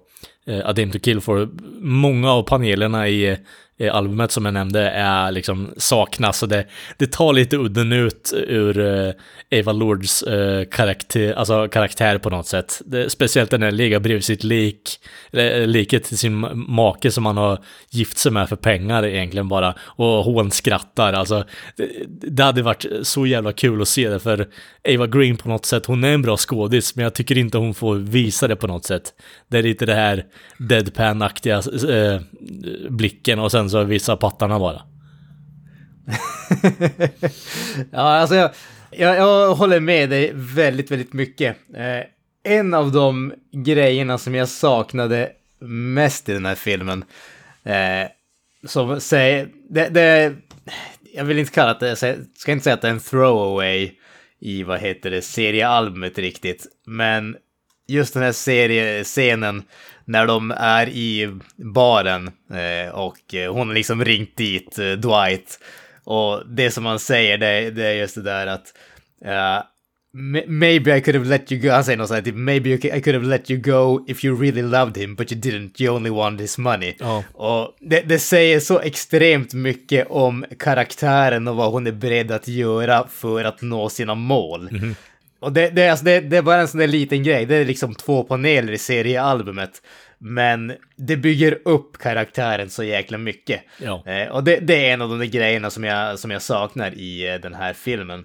[0.47, 1.49] Eh, A Dame to Kill for.
[1.81, 3.37] Många av panelerna i
[3.79, 8.33] eh, albumet som jag nämnde är liksom saknas så det, det tar lite udden ut
[8.35, 9.13] ur eh,
[9.51, 10.25] Eva Lords
[10.71, 12.83] karaktär, alltså karaktär på något sätt.
[12.85, 15.01] Det, speciellt när den ligger bredvid sitt lik,
[15.33, 17.59] eller, liket till sin make som han har
[17.91, 19.75] gift sig med för pengar egentligen bara.
[19.81, 21.45] Och hon skrattar, alltså
[21.77, 24.49] det, det hade varit så jävla kul att se det för
[24.83, 27.75] Eva Green på något sätt, hon är en bra skådis men jag tycker inte hon
[27.75, 29.13] får visa det på något sätt.
[29.49, 30.25] Det är lite det här
[30.59, 32.21] deadpan-aktiga eh,
[32.89, 34.83] blicken och sen så visar pattarna bara.
[37.91, 38.51] ja, alltså jag,
[38.91, 41.57] jag, jag håller med dig väldigt, väldigt mycket.
[41.75, 42.05] Eh,
[42.53, 45.33] en av de grejerna som jag saknade
[45.69, 47.05] mest i den här filmen,
[47.65, 48.09] eh,
[48.67, 50.35] som säger, det, det,
[51.15, 53.93] jag vill inte kalla det, jag ska inte säga att det är en throwaway
[54.41, 57.37] i, vad heter det, seriealbumet riktigt, men
[57.87, 59.63] just den här seriescenen
[60.11, 65.59] när de är i baren eh, och eh, hon har liksom ringt dit eh, Dwight.
[66.05, 68.75] Och det som han säger det, det är just det där att
[69.25, 69.63] uh,
[70.47, 73.15] Maybe I could have let you go, han säger något sånt typ Maybe I could
[73.15, 76.41] have let you go if you really loved him but you didn't, you only wanted
[76.41, 76.95] his money.
[76.99, 77.25] Ja.
[77.33, 82.49] Och det, det säger så extremt mycket om karaktären och vad hon är beredd att
[82.49, 84.69] göra för att nå sina mål.
[84.73, 84.95] Mhm.
[85.41, 87.57] Och det, det, är alltså, det, det är bara en sån där liten grej, det
[87.57, 89.83] är liksom två paneler i seriealbumet.
[90.19, 93.63] Men det bygger upp karaktären så jäkla mycket.
[93.79, 94.03] Ja.
[94.07, 96.95] Eh, och det, det, är en av de där grejerna som jag, som jag saknar
[96.95, 98.25] i eh, den här filmen.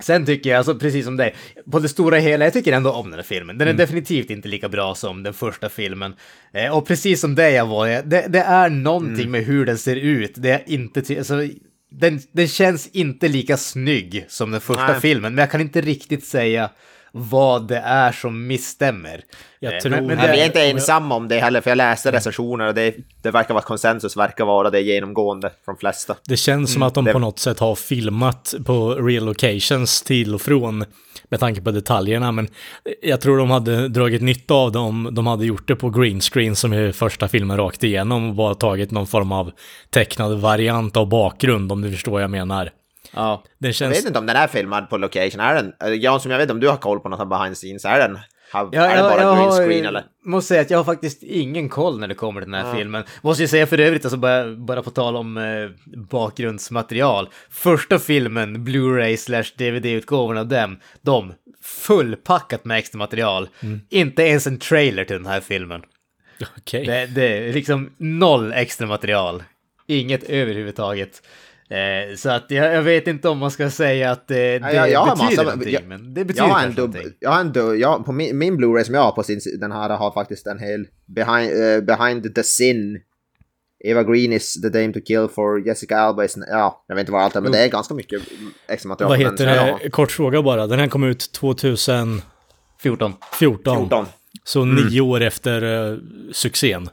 [0.00, 1.34] Sen tycker jag, alltså precis som dig,
[1.70, 3.58] på det stora hela, jag tycker ändå om den här filmen.
[3.58, 6.14] Den är definitivt inte lika bra som den första filmen.
[6.52, 9.96] Eh, och precis som dig jag var, det, det är någonting med hur den ser
[9.96, 10.32] ut.
[10.36, 11.34] Det är inte, alltså,
[11.98, 15.00] den, den känns inte lika snygg som den första Nej.
[15.00, 16.70] filmen, men jag kan inte riktigt säga
[17.12, 19.20] vad det är som misstämmer.
[19.60, 21.76] Jag Eh, tror- men, men det, vi är inte ensamma om det heller, för jag
[21.76, 26.14] läste recensioner och det, det verkar vara konsensus, verkar vara det genomgående från flesta.
[26.28, 30.34] Det känns som att de det- på något sätt har filmat på real locations till
[30.34, 30.84] och från
[31.28, 32.48] med tanke på detaljerna, men
[33.02, 36.20] jag tror de hade dragit nytta av det om de hade gjort det på green
[36.20, 39.52] screen som i första filmen rakt igenom och bara tagit någon form av
[39.90, 42.70] tecknad variant av bakgrund, om du förstår vad jag menar.
[43.14, 43.44] Ja.
[43.58, 43.96] Den Jag känns...
[43.98, 45.72] vet inte om den är filmad på location, är den?
[45.84, 48.18] eh, Jansson, jag vet om du har koll på något behind scenes, är den?
[48.52, 50.04] Har, Ja, är det jag, bara jag green har- screen eller?
[50.24, 53.04] måste säga att jag har faktiskt ingen koll när det kommer till den här filmen.
[53.22, 55.70] Måste ju säga för övrigt, alltså bara, bara på tal om eh,
[56.10, 57.28] bakgrundsmaterial.
[57.50, 63.48] Första filmen, Blu-ray slash DVD-utgåvan av dem, de fullpackat med extra material.
[63.62, 63.80] Mm.
[63.90, 65.82] Inte ens en trailer till den här filmen.
[66.58, 66.86] Okej.
[66.86, 69.42] Det, det är liksom noll extra material.
[69.86, 71.22] Inget överhuvudtaget.
[71.72, 74.90] Eh, så att jag, jag vet inte om man ska säga att eh, det jag-
[74.90, 77.02] jag betyder massa- någonting, jag- men det betyder Jag har en någonting.
[77.20, 79.72] jag har en dubb, jag, på min, min Blu-ray som jag har på sin, den
[79.72, 83.00] här har faktiskt en hel behind, eh, behind the sin.
[83.84, 87.12] Eva Green is the dame to kill for Jessica Alba is, ja, jag vet inte
[87.12, 88.22] vad allt är, men det är ganska mycket
[88.68, 89.10] extra material.
[89.10, 89.90] Vad den, heter har det?
[89.90, 90.66] Kort fråga bara.
[90.66, 92.22] Den här kom ut 2014.
[92.82, 93.12] 14.
[93.88, 94.06] 14.
[94.44, 95.98] Så nio år efter uh,
[96.32, 96.88] succén.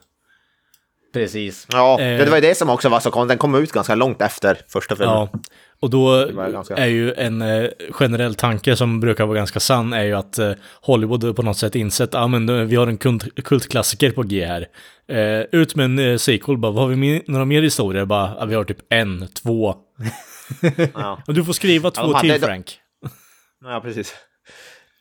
[1.14, 1.68] Precis.
[1.72, 2.18] Ja, Eh.
[2.26, 3.30] det var ju det som också var så konstigt.
[3.30, 5.16] Den kom ut ganska långt efter första filmen.
[5.16, 5.30] Ja,
[5.80, 10.04] och då ganska- är ju en eh, generell tanke som brukar vara ganska sann är
[10.04, 13.44] ju att eh, Hollywood på något sätt insett att ah, men, vi har en kult,
[13.44, 14.66] kultklassiker på G här.
[15.12, 18.06] Eh, ut med en eh, sequel, bara, vad har vi några mer historier?
[18.06, 19.76] Bara, ah, vi har typ en, två.
[20.94, 21.24] Ja.
[21.28, 22.80] Och du får skriva två de hade- till de- Frank.
[23.64, 24.16] Ja, precis.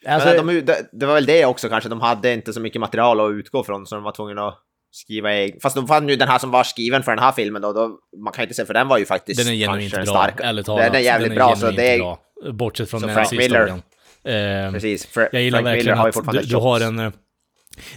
[0.07, 3.21] Alltså, de, det, det var väl det också kanske, de hade inte så mycket material
[3.21, 4.59] att utgå från så de var tvungna att
[4.91, 5.61] skriva egen.
[5.61, 7.99] Fast de fann ju den här som var skriven för den här filmen då, då
[8.25, 10.35] man kan ju inte säga för den var ju faktiskt Den är genuint bra, stark.
[10.41, 10.85] ärligt talat.
[10.87, 11.99] Den är jävligt bra, så det är...
[11.99, 12.19] bra.
[12.53, 13.83] Bortsett från så den Frank historien.
[14.25, 17.13] Eh, Precis, Fra- Jag gillar Frank Miller har ju fortfarande du, du har en...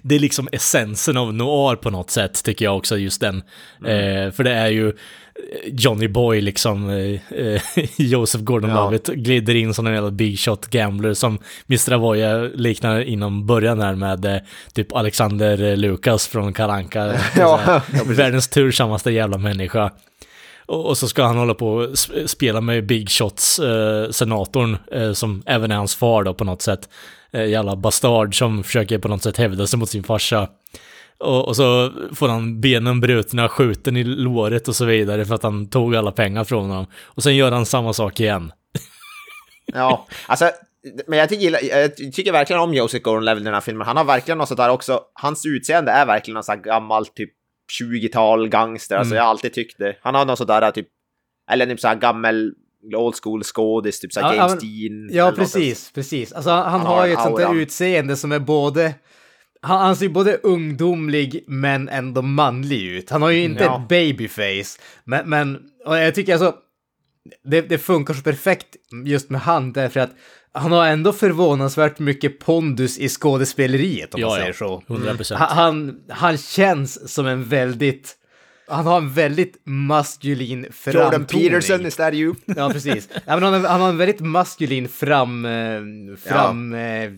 [0.02, 3.44] Det är liksom essensen av noir på något sätt, tycker jag också, just den.
[3.86, 4.26] Mm.
[4.28, 4.94] Eh, för det är ju eh,
[5.66, 7.62] Johnny Boy, liksom, eh, eh,
[7.98, 11.40] Joseph Gordon-Levitt, glider in som en jävla big shot gambler som
[11.70, 11.92] Mr.
[11.94, 14.38] Avoya liknar inom början här med eh,
[14.74, 17.14] typ Alexander Lukas från Kalanka.
[17.38, 19.92] Ja, Världens tursammaste jävla människa.
[20.66, 25.14] Och, så ska han hålla på och sp- spela med Big Shots, eh, senatorn, eh,
[25.14, 26.90] som även är hans far då på något sätt.
[27.34, 30.50] Eh, jävla bastard som försöker på något sätt hävda sig mot sin farsa.
[31.20, 35.44] Och, och så får han benen brutna, skjuten i låret och så vidare för att
[35.44, 36.86] han tog alla pengar från honom.
[37.04, 38.52] Och sen gör han samma sak igen.
[39.74, 40.50] Ja, alltså,
[41.08, 43.88] men jag tycker, jag tycker verkligen om Joseph Gordon-Levitt i den här filmen.
[43.88, 47.06] Han har verkligen något sånt där också, hans utseende är verkligen någon sån här gammal
[47.06, 47.30] typ
[47.82, 49.18] 20-tal gangster, alltså Mm.
[49.18, 49.96] jag har alltid tyckt det.
[50.02, 50.88] Han har något sånt där typ,
[51.52, 52.54] eller typ så här gammal
[52.96, 55.10] old school skådis, typ så här Ja, James Dean.
[55.12, 56.32] Ja, eller något precis, precis.
[56.34, 58.94] Alltså han, han har ju ett sånt där utseende som är både...
[59.62, 63.10] Han, han ser ju både ungdomlig men ändå manlig ut.
[63.10, 63.82] Han har ju inte Ja.
[63.82, 64.80] ett babyface.
[65.04, 66.56] Men, men och jag tycker alltså...
[67.44, 68.68] Det, det funkar så perfekt
[69.06, 70.12] just med han därför att
[70.54, 74.54] han har ändå förvånansvärt mycket pondus i skådespeleriet om man Ja, säger ja.
[74.88, 74.94] så.
[74.94, 75.36] 100%.
[75.36, 78.16] Han, han, han känns som en väldigt...
[78.72, 80.94] Han har en väldigt maskulin sånt.
[80.96, 81.50] Jordan framtoning.
[81.50, 82.36] Peterson, is that you?
[82.46, 83.10] Ja, precis.
[83.14, 85.52] Ja, men han, har, han har en väldigt maskulin fram, eh,
[86.30, 87.10] fram eh,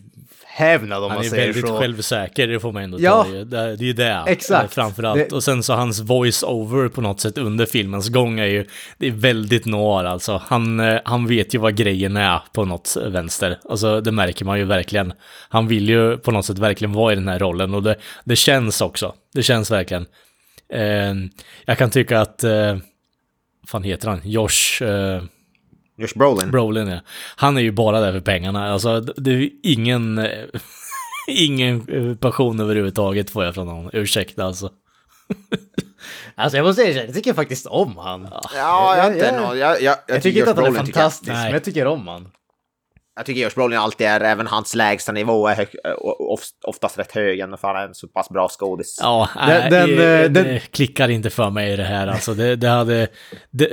[0.46, 1.78] hävnad om Han man är säger väldigt så.
[1.80, 3.24] självsäker, det får man ändå Ja.
[3.24, 3.40] ta det.
[3.40, 4.74] Är det är ju det, Exakt.
[4.74, 5.30] framförallt.
[5.30, 8.66] Det- Och sen så hans voice-over på något sätt under filmens gång är ju,
[8.98, 10.42] det är väldigt noir alltså.
[10.46, 13.60] Han, eh, han vet ju vad grejen är på något vänster.
[13.70, 15.14] Alltså det märker man ju verkligen.
[15.50, 18.36] Han vill ju på något sätt verkligen vara i den här rollen och det, det
[18.36, 19.14] känns också.
[19.34, 20.06] Det känns verkligen.
[20.74, 21.14] Eh,
[21.66, 22.78] jag kan tycka att, eh,
[23.68, 24.22] fan heter han?
[24.24, 24.82] Josh...
[24.84, 25.24] Eh,
[25.98, 26.52] Josh Brolin.
[26.52, 27.00] Brolin ja.
[27.36, 28.74] Han är ju bara där för pengarna.
[28.74, 30.46] Alltså det är ju ingen, eh,
[31.28, 33.90] ingen passion överhuvudtaget får jag från honom.
[33.94, 34.70] Ursäkta alltså.
[36.36, 38.28] Alltså jag måste säga, jag tycker faktiskt om han.
[38.56, 41.88] Ja, jag, jag, jag, jag, Jag tycker inte att han är fantastisk, men jag tycker
[41.88, 42.32] om han.
[43.16, 45.68] Jag tycker Josh Brolin alltid är, även hans lägsta nivå är hög,
[46.20, 49.00] of, oftast rätt hög ändå för han är en så pass bra skådis.
[49.02, 52.08] Ja, Den- den, den, det, eh, det den- klickar inte för mig i det här
[52.08, 52.34] alltså.
[52.34, 53.08] Det, det hade,
[53.52, 53.70] det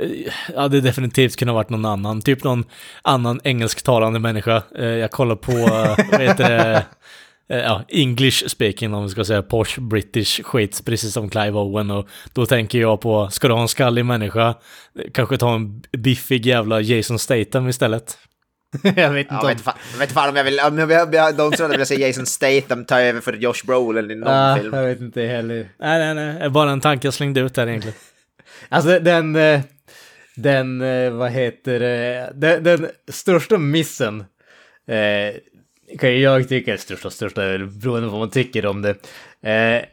[0.55, 2.21] hade definitivt kunnat varit någon annan.
[2.21, 2.63] Typ någon
[3.01, 4.63] annan engelsktalande människa.
[4.77, 6.75] Eh, Jag kollar på, eh, vad heter det?
[6.75, 6.83] Eh,
[7.53, 12.07] Ja, English speaking om vi ska säga posh British skit, precis som Clive Owen och
[12.33, 14.47] då tänker jag på, ska du ha en skallig människa?
[14.47, 14.55] Eh,
[15.13, 18.17] Kanske ta en biffig jävla Jason Statham istället.
[18.95, 19.47] jag vet inte Jag om...
[19.47, 21.63] vet inte fan- jag vet fan om jag vill, om jag, jag, jag, de som
[21.63, 24.73] hade velat se Jason Statham ta över för Josh Brolin i någon Ah, film.
[24.73, 25.69] jag vet inte heller.
[25.79, 27.97] Nej, nej, nej, bara en tanke jag slängde ut där egentligen.
[28.69, 29.61] Alltså den, eh,
[30.35, 34.19] den, eh, vad heter det, den, den största missen,
[34.87, 38.89] eh, kan ju jag tycka är största, största, beroende på vad man tycker om det.
[39.51, 39.85] Eh,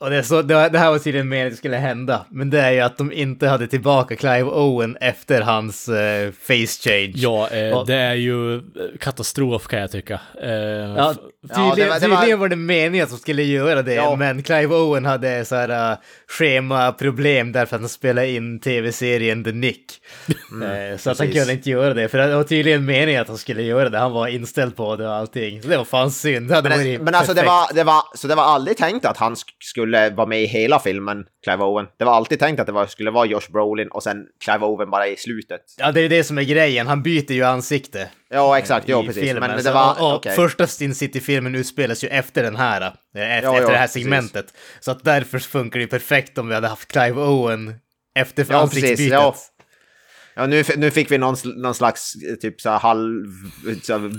[0.00, 2.60] och det, så, det, det här var tydligen meningen att det skulle hända, men det
[2.60, 7.12] är ju att de inte hade tillbaka Clive Owen efter hans eh, face change.
[7.14, 7.84] Ja, eh, Ja.
[7.86, 8.60] det är ju
[9.00, 10.20] katastrof kan jag tycka.
[10.42, 11.14] Eh, Ja,
[11.54, 14.16] tydligen, det var- det var- tydligen var det meningen att de skulle göra det, Ja.
[14.16, 15.98] men Clive Owen hade så här uh,
[16.38, 19.84] schemaproblem därför att han spelade in tv-serien The Nick.
[20.62, 23.28] Eh, så att han Mm, kunde inte göra det, för det var tydligen meningen att
[23.28, 25.62] han skulle göra det, han var inställd på det och allting.
[25.62, 28.02] Så det var fan synd, det hade Men, varit men alltså det var, det var,
[28.14, 29.44] så det var aldrig tänkt att han sk-
[29.84, 31.86] skulle vara med i hela filmen, Clive Owen.
[31.98, 34.90] Det var alltid tänkt att det var, skulle vara Josh Brolin och sen Clive Owen
[34.90, 35.60] bara i slutet.
[35.78, 38.08] Ja, det är det som är grejen, han byter ju ansikte.
[38.30, 39.22] Ja, exakt, ja i precis.
[39.22, 39.50] filmen.
[39.50, 40.32] Men det var, och, och okej.
[40.36, 44.02] Första Sin City-filmen utspelas ju efter den här, eh, efter, Ja, ja, det här precis.
[44.02, 44.46] segmentet.
[44.80, 47.74] Så att därför funkar det ju perfekt om vi hade haft Clive Owen
[48.18, 48.96] efter Ja, ansiktsbytet.
[48.96, 49.34] precis, ja.
[50.36, 53.26] Ja, nu, nu fick vi någon, någon slags eh, typ så här halv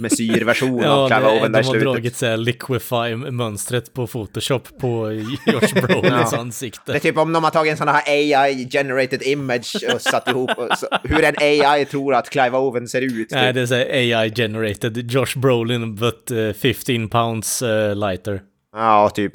[0.01, 1.81] mesyrversion Ja, av de där i har slutet.
[1.81, 5.11] dragit så här liquify-mönstret på Photoshop på
[5.45, 6.37] Josh Brolins Ja.
[6.37, 6.91] ansikte.
[6.91, 10.51] Det är typ om de har tagit en sån här AI-generated image och satt ihop
[10.57, 13.31] och så, hur en AI tror att Clive ser ut.
[13.31, 13.55] Nej, typ.
[13.55, 18.41] det är så här AI-generated Josh Brolin but eh, 15 pounds eh, lighter.
[18.73, 19.33] Ja, typ.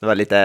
[0.00, 0.36] Det var lite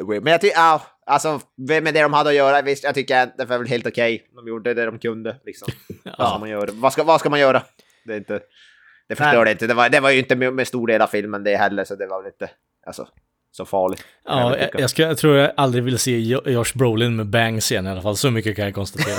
[0.00, 0.22] uh, weird.
[0.22, 0.82] Men jag tycker, ja,
[1.12, 3.86] alltså med det de hade att göra, visst, jag tycker att det var väl helt
[3.86, 4.26] okej.
[4.34, 5.68] De gjorde det de kunde, liksom.
[6.18, 6.70] Vad, ska man göra?
[6.72, 7.62] Vad, ska, vad ska man göra?
[8.04, 8.40] Det är inte...
[9.08, 9.66] Det förstörde inte.
[9.66, 11.94] Det var, det var ju inte med, med stor del av filmen det heller, så
[11.94, 12.50] det var väl inte
[12.86, 13.08] alltså,
[13.52, 14.04] så farligt.
[14.24, 17.72] Ja, jag, jag, ska, jag tror jag aldrig vill se Jo- Josh Brolin med bangs
[17.72, 18.16] igen i alla fall.
[18.16, 19.18] Så mycket kan jag konstatera.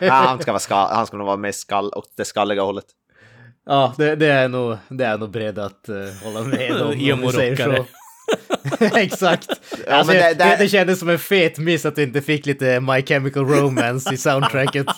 [0.06, 2.84] ja, han, ska vara skall, han ska nog vara med skall, åt det skalliga hållet.
[3.66, 6.92] Ja, det, det, är nog, det är nog beredd att uh, hålla med om.
[6.92, 7.84] Emo-rockare.
[8.96, 9.48] Exakt.
[9.86, 12.46] Ja, alltså, men det, det- det, kändes som en fet miss att du inte fick
[12.46, 14.86] lite My Chemical Romance i soundtracket.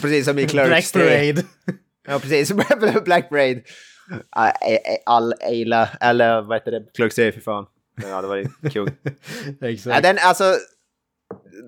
[0.00, 1.02] Precis som i Black Clerks 3.
[1.02, 1.42] Parade.
[2.08, 2.52] Ja, precis.
[3.04, 3.62] Black Parade.
[5.06, 6.84] All Eila, eller vad heter det?
[6.96, 7.66] Clerks 3, för fan.
[8.02, 8.46] Ja, det var ju.
[8.60, 8.86] Ja,
[9.68, 10.02] Exakt.
[10.02, 10.54] den, alltså,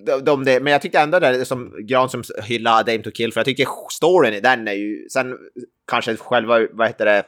[0.07, 3.11] de, de, det, men jag tyckte ändå det är som Gran som hyllar Dame to
[3.11, 5.37] Kill, för jag tycker storyn i den är ju, sen
[5.91, 7.25] kanske själva, vad heter det,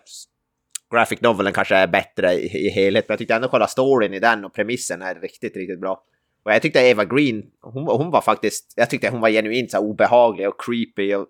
[0.92, 4.18] graphic novelen kanske är bättre i, i helhet, men jag tyckte ändå själva storyn i
[4.18, 6.02] den och premissen är riktigt, riktigt bra.
[6.44, 9.78] Och jag tyckte Eva Green, hon, hon var faktiskt, jag tyckte hon var genuint så
[9.78, 11.26] obehaglig och creepy och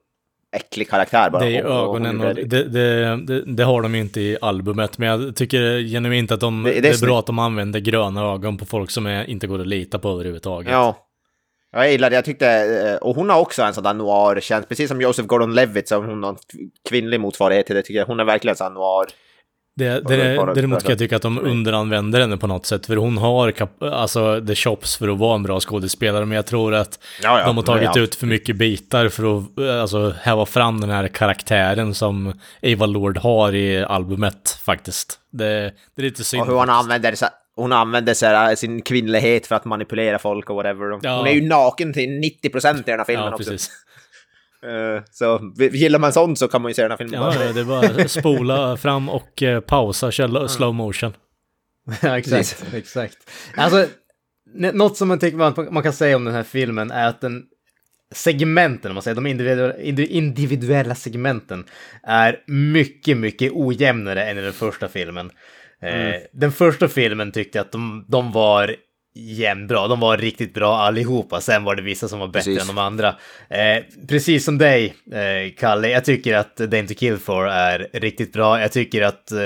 [0.57, 1.45] äcklig karaktär bara.
[1.45, 4.21] Det är Och- och ögonen gjorde och det- det, det, det, har de ju inte
[4.21, 4.99] i albumet.
[4.99, 8.59] Men jag tycker genuint att de, Det- är är bra att de använder gröna ögon
[8.59, 10.73] på folk som är, inte går att lita på överhuvudtaget.
[10.73, 11.09] Ja.
[11.75, 15.01] Jag gillade, jag tyckte, eh, och hon har också en sån där noir-känsla, precis som
[15.01, 16.37] Joseph Gordon-Levitt, som hon har en
[16.89, 18.07] kvinnlig motsvarighet till det, tycker jag.
[18.07, 19.07] Hon är verkligen sån noir.
[19.77, 22.97] Det, det, det däremot kan jag tycka att de underanvänder henne på något sätt, för
[22.97, 26.75] hon har kap- alltså, the chops för att vara en bra skådespelare, men jag tror
[26.75, 28.01] att Ja, ja, de har tagit ja.
[28.03, 33.19] ut för mycket bitar för att alltså, häva fram den här karaktären som Ava Lord
[33.19, 35.19] har i albumet faktiskt.
[35.33, 35.45] Det,
[35.97, 36.43] det är lite synd.
[36.43, 40.51] Och hur hon använder, så- hon använder så här, sin kvinnlighet för att manipulera folk
[40.51, 40.99] och whatever.
[41.03, 41.17] Ja.
[41.17, 43.51] Hon är ju naken till 90% i den här filmen Ja, också.
[44.67, 47.21] Eh, Så vi- gillar man sånt så kan man ju se den här filmen.
[47.21, 51.13] Ja, det är bara att spola fram och eh, pausa, köra slow motion.
[52.03, 52.65] Ja, exakt.
[52.75, 53.17] exakt.
[53.57, 53.87] Alltså,
[54.55, 57.43] något som man tycker man, man kan säga om den här filmen är att den
[58.15, 61.65] segmenten, om man säger, de individuella, indi- individuella segmenten
[62.03, 65.31] är mycket, mycket ojämnare än i den första filmen.
[65.83, 68.77] Eh, den första filmen tyckte jag att de, de var
[69.15, 72.69] jämnbra, de var riktigt bra allihopa, sen var det vissa som var bättre Precis.
[72.71, 73.09] än de andra.
[73.51, 78.33] Eh, precis som dig, eh, Kalle, jag tycker att Dame to Kill For är riktigt
[78.33, 79.39] bra, jag tycker att eh,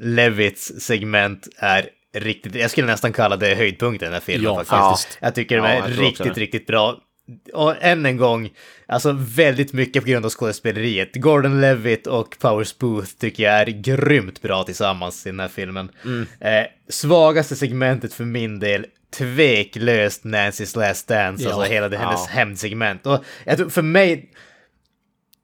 [0.00, 4.54] Levitts segment är riktigt, jag skulle nästan kalla det höjdpunkten i den här filmen Ja,
[4.64, 4.70] faktiskt.
[5.04, 5.18] faktiskt.
[5.22, 6.40] Jag tycker de Ja, är också riktigt, det.
[6.40, 6.96] riktigt bra.
[7.52, 8.50] Och än en gång,
[8.86, 11.14] alltså väldigt mycket på grund av skådespeleriet.
[11.14, 15.90] Gordon Levitt och Powers Booth tycker jag är grymt bra tillsammans i den här filmen.
[16.04, 16.26] Mm.
[16.40, 21.50] Eh, svagaste segmentet för min del, tveklöst Nancy's Last Dance, Ja.
[21.54, 22.30] alltså hela det, hennes Ja.
[22.30, 23.06] hämndsegment.
[23.06, 24.30] Och jag tror, för mig,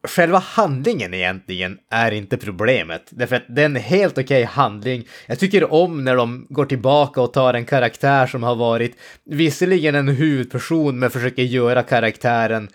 [0.09, 3.03] själva handlingen egentligen är inte problemet.
[3.11, 5.09] Därför att det är en helt okej handling.
[5.27, 9.95] Jag tycker om när de går tillbaka och tar en karaktär som har varit visserligen
[9.95, 12.69] en huvudperson men försöker göra karaktären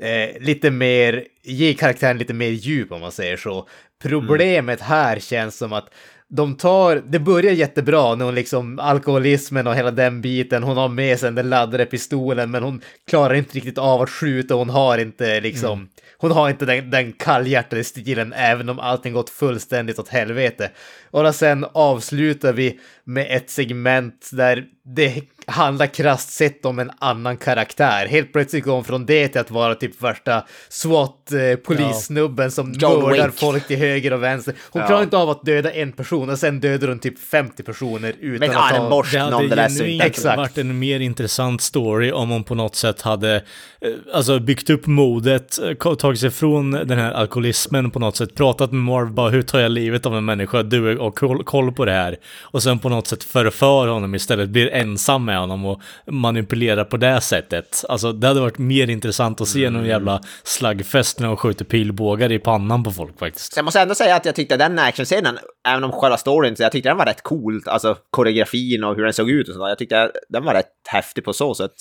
[0.00, 3.68] eh, lite mer, ge karaktären lite mer djup om man säger så.
[4.02, 5.88] Problemet här känns som att
[6.34, 10.88] de tar, det börjar jättebra när hon liksom, alkoholismen och hela den biten, hon har
[10.88, 14.98] med sig den laddade pistolen men hon klarar inte riktigt av att skjuta, hon har
[14.98, 20.08] inte liksom, hon har inte den, den kallhjärtade stilen även om allting gått fullständigt åt
[20.08, 20.70] helvete.
[21.10, 25.22] Och då sen avslutar vi med ett segment där det
[25.52, 28.06] handlar krasst sett om en annan karaktär.
[28.06, 33.26] Helt plötsligt går hon från det till att vara typ värsta SWAT-polissnubben som John mördar
[33.26, 33.38] Wick.
[33.40, 34.54] folk till höger och vänster.
[34.70, 34.88] Hon Ja.
[34.88, 38.48] klarar inte av att döda en person och sen dödar hon typ 50 personer utan
[38.48, 38.78] Med att ha...
[38.78, 40.36] armborst Det hade genuint Exakt.
[40.36, 43.42] varit en mer intressant story om hon på något sätt hade eh,
[44.14, 48.72] alltså byggt upp modet, eh, tagit sig från den här alkoholismen på något sätt, pratat
[48.72, 51.84] med Marv bara hur tar jag livet av en människa, du har koll, koll på
[51.84, 52.16] det här.
[52.42, 56.96] Och sen på något sätt förför honom istället, blir ensam med honom och manipulerar på
[56.96, 57.84] det sättet.
[57.88, 62.32] Alltså det hade varit mer intressant att se någon jävla slagfest när de skjuter pilbågar
[62.32, 63.52] i pannan på folk faktiskt.
[63.52, 65.38] Så jag måste ändå säga att jag tyckte den actionscenen,
[65.68, 67.62] även om själva storyn, så jag tyckte den var rätt cool.
[67.66, 69.68] Alltså koreografin och hur den såg ut och sådär.
[69.68, 71.72] Jag tyckte den var rätt häftig på så sätt.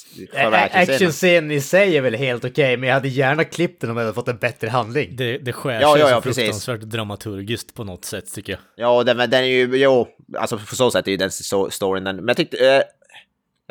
[0.71, 1.51] actionscenen.
[1.51, 4.15] I sig är väl helt okej, men jag hade gärna klippt den om jag hade
[4.15, 5.15] fått en bättre handling.
[5.15, 6.35] Det, det skär Ja, sig ja, så ja, precis.
[6.35, 8.59] fruktansvärt dramaturgiskt på något sätt tycker jag.
[8.75, 10.07] Ja, den, den är ju, jo,
[10.37, 11.31] alltså på så sätt är ju den
[11.71, 12.15] storyn den.
[12.15, 12.81] Men jag tyckte, eh,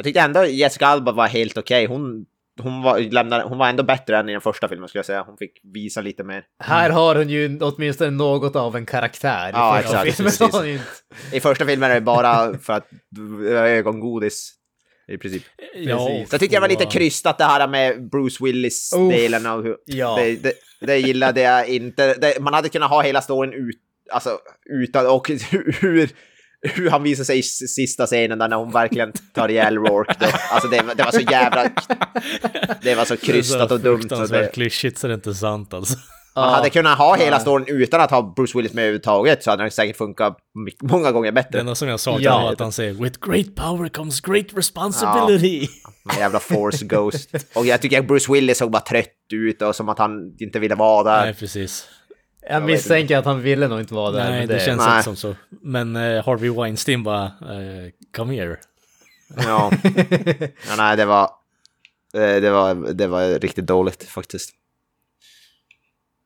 [0.01, 1.87] jag tyckte ändå Jessica Alba var helt okej.
[1.87, 2.27] Hon,
[2.63, 5.23] hon, var, lämnade, hon var ändå bättre än i den första filmen skulle jag säga.
[5.23, 6.45] Hon fick visa lite mer.
[6.59, 9.49] Här har hon ju åtminstone något av en karaktär.
[9.49, 10.85] I Ja, första exakt, filmen har hon inte.
[11.33, 12.89] I första filmen är det bara för att
[13.49, 14.53] ögongodis.
[15.09, 15.43] I princip.
[15.75, 15.99] Ja.
[15.99, 19.77] Så jag tyckte jag var lite krystat det här med Bruce Willis-delen av hur...
[19.85, 20.17] Ja.
[20.17, 22.15] Det, det, det gillade jag inte.
[22.15, 23.77] Det, man hade kunnat ha hela storyn ut,
[24.11, 24.39] alltså,
[24.71, 25.07] utan...
[25.07, 26.11] Och hur,
[26.63, 30.15] hur han visar sig i sista scenen där när hon verkligen tar ihjäl Rourke.
[30.21, 31.71] Det, alltså det, var- det var så jävla...
[32.83, 34.09] Det var så krystat och dumt.
[34.09, 35.95] Så det, klyschigt så det är inte sant alltså.
[36.37, 39.63] man hade kunnat ha hela storyn utan att ha Bruce Willis med överhuvudtaget så hade
[39.63, 40.37] den säkert funkat
[40.83, 41.61] många gånger Det bättre.
[41.61, 42.43] enda som jag saknar Ja.
[42.43, 45.69] var att han säger “With great power comes great responsibility”.
[46.13, 47.31] En jävla force ghost.
[47.55, 50.59] Och jag tycker att Bruce Willis såg bara trött ut och som att han inte
[50.59, 51.25] ville vara där.
[51.25, 51.89] Nej, precis.
[52.49, 54.31] Jag misstänker att han ville nog inte vara där.
[54.31, 54.93] Nej, men det, känns Nej.
[54.97, 55.37] inte som så.
[55.49, 58.57] Men eh, Harvey Weinstein bara eh, “Come here”.
[59.37, 59.73] Ja.
[60.69, 61.23] ja nej, det var,
[62.15, 62.93] eh, det var...
[62.93, 64.51] Det var riktigt dåligt faktiskt.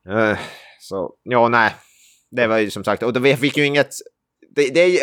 [0.09, 0.39] Eh,
[0.81, 1.75] Så, ja, nej.
[2.31, 3.91] Det var ju som sagt, och det- vi fick ju inget...
[4.51, 5.01] Det, det,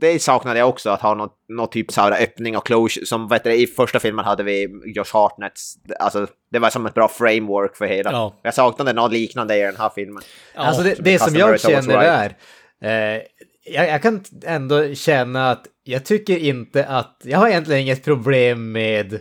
[0.00, 3.06] det saknade jag också, att ha något, något typ här öppning och closure.
[3.06, 6.94] Som vet du, i första filmen hade vi Josh Hartnets, alltså det var som ett
[6.94, 8.12] bra framework för hela.
[8.12, 8.40] Ja.
[8.42, 10.22] Jag saknade något liknande i den här filmen.
[10.54, 12.32] Alltså det, så det som jag känner always
[12.80, 13.22] är, eh,
[13.64, 18.72] jag, jag kan ändå känna att jag tycker inte att, jag har egentligen inget problem
[18.72, 19.20] med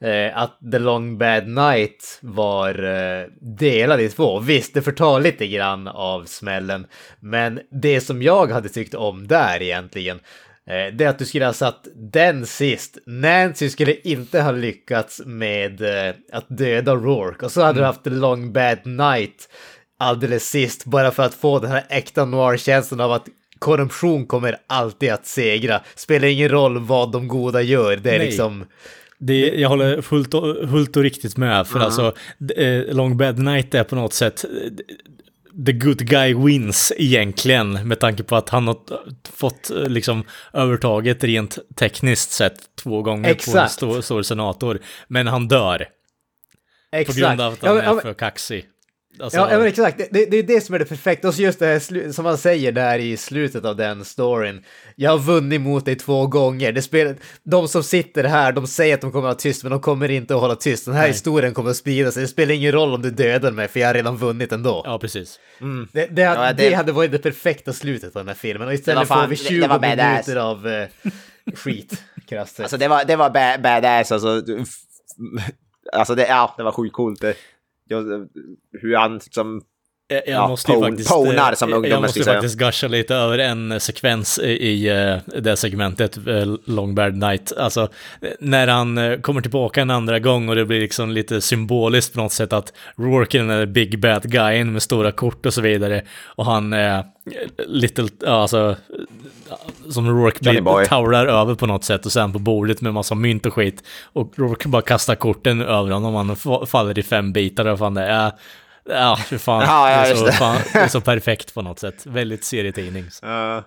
[0.00, 4.38] eh, att The Long Bad Night var eh, delad i två.
[4.38, 6.86] Visst, det förtar lite grann av smällen,
[7.20, 10.20] men det som jag hade tyckt om där egentligen
[10.70, 12.98] Eh, det är att du skulle ha satt den sist.
[13.06, 15.82] Nancy skulle inte ha lyckats med
[16.32, 19.48] att döda Rourke och så hade du haft The Long Bad Night
[19.98, 23.26] alldeles sist bara för att få den här äkta noir-känslan av att
[23.58, 25.80] korruption kommer alltid att segra.
[25.94, 28.26] Spelar ingen roll vad de goda gör, det är Nej.
[28.26, 28.64] liksom...
[29.18, 32.14] Det, jag håller fullt och, fullt och riktigt med, för alltså
[32.56, 34.44] eh, Long Bad Night är på något sätt
[35.66, 38.76] the good guy wins egentligen, med tanke på att han har
[39.32, 43.72] fått eh, liksom övertaget rent tekniskt sett två gånger på en Exakt.
[43.72, 44.78] stor, stor senator.
[45.08, 47.18] Men han dör på Exakt.
[47.18, 48.64] grund av att Ja, han men- ja, är men- för kaxig.
[49.20, 49.98] Alltså, Ja, ja, men exakt.
[49.98, 51.28] Det, det, det är det som är det perfekta.
[51.28, 54.64] Och så just det här som han säger där i slutet av den storyn.
[54.96, 56.72] Jag har vunnit mot dig två gånger.
[56.72, 59.70] Det spelar, de som sitter här, de säger att de kommer att vara tyst, men
[59.70, 60.84] de kommer inte att hålla tyst.
[60.84, 61.10] Den här Nej.
[61.10, 62.22] historien kommer att sprida sig.
[62.22, 64.82] Det spelar ingen roll om du dödar mig, för jag har redan vunnit ändå.
[64.84, 65.40] ja, precis.
[65.92, 66.68] Det, det, Ja, det...
[66.68, 68.68] det- hade varit det perfekta slutet på den här filmen.
[68.68, 70.26] Och istället fan- får vi det- 20 det var badass.
[70.26, 70.88] minuter av eh,
[71.54, 72.02] skit.
[72.28, 72.60] krasst.
[72.60, 74.42] Alltså det var, det var ba- badass alltså.
[75.92, 77.20] Alltså det, ja, det var sjukt coolt.
[77.20, 77.34] Det,
[77.88, 78.28] jag-
[78.72, 79.54] hur han liksom...
[79.56, 79.66] Jag,
[80.08, 83.38] jag Ja, måste pon- faktiskt, ponar eh, som jag ungdomar måste faktiskt gusha lite över
[83.38, 87.52] en sekvens i, eh, det segmentet, eh, Long Bad Night.
[87.58, 87.82] Alltså,
[88.20, 92.14] eh, när han eh, kommer tillbaka en andra gång och det blir liksom lite symboliskt
[92.14, 95.54] på något sätt att Rourke är den där big bad guyen med stora kort och
[95.54, 96.02] så vidare.
[96.26, 97.00] Och han, eh,
[97.66, 98.76] little, alltså,
[99.48, 99.54] eh,
[99.90, 103.46] som Rourke blir, taular över på något sätt och sen på bordet med massa mynt
[103.46, 103.82] och skit.
[104.12, 107.78] Och Rourke bara kastar korten över honom och han fa- faller i fem bitar och
[107.78, 108.32] fan det är...
[108.88, 109.62] Ja, för fan.
[109.62, 110.32] Ja, ja, det, är så, det.
[110.32, 112.06] fan det är så perfekt på något sätt.
[112.06, 113.04] Väldigt serietidning.
[113.24, 113.62] Uh,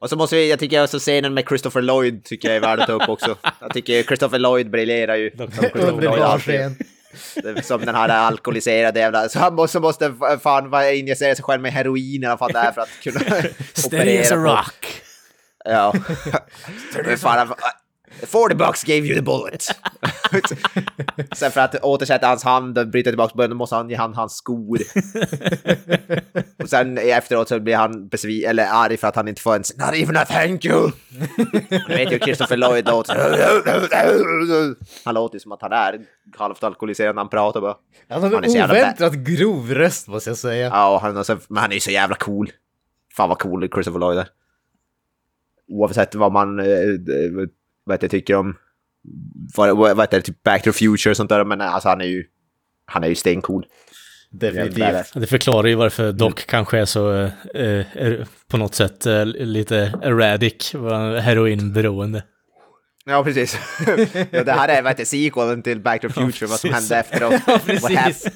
[0.00, 2.80] och så måste vi, jag tycker också scenen med Christopher Lloyd tycker jag är värd
[2.80, 3.36] att ta upp också.
[3.60, 5.30] Jag tycker Christopher Lloyd briljerar ju.
[5.36, 6.76] Som Christopher Lloyd Underbar scen.
[7.62, 9.28] Som den här alkoholiserade jävla...
[9.28, 12.72] Så han måste, måste fan vara- injicera sig själv med heroin eller vad det är
[12.72, 13.20] för att kunna
[13.74, 15.02] Steady as a på- rock.
[15.64, 15.94] Ja.
[17.18, 17.54] Fan,
[18.26, 19.62] 40 bucks gave you the bullet.
[21.36, 24.14] Sen för att återsätta hans hand och bryta tillbaka början, då måste han ge han
[24.14, 24.78] hans skor.
[26.62, 29.62] och sen efteråt så blir han besvi eller arg för att han inte får en
[29.76, 30.90] “Not even a thank you”.
[31.88, 33.14] Du vet ju Christopher Lloyd låter.
[35.04, 36.00] Han låter ju som att han är
[36.38, 37.76] halvt alkoholiserad när han pratar bara.
[38.08, 40.66] Han har en oväntat grov röst måste jag säga.
[40.66, 42.52] Ja, och han så, men han är ju så jävla cool.
[43.16, 44.28] Fan vad cool Christopher Lloyd är.
[45.68, 47.48] Oavsett vad man eh, eh,
[47.90, 48.56] vad heter, tycker om
[49.56, 52.00] vad, vad heter, det, typ Back to the Future och sånt där, men alltså han
[52.00, 52.24] är ju
[52.84, 53.66] han är ju stencool.
[54.30, 55.12] Definitivt.
[55.14, 57.30] Det förklarar ju varför Doc kanske är så, eh,
[57.94, 60.72] är på något sätt, eh, lite erratic,
[61.22, 62.22] heroinberoende.
[63.10, 63.58] Ja, precis.
[64.30, 66.96] ja, det här är vad heter, sequelen till Back to the Future, vad som hände
[66.96, 67.34] efteråt.
[67.46, 68.26] Ja, precis.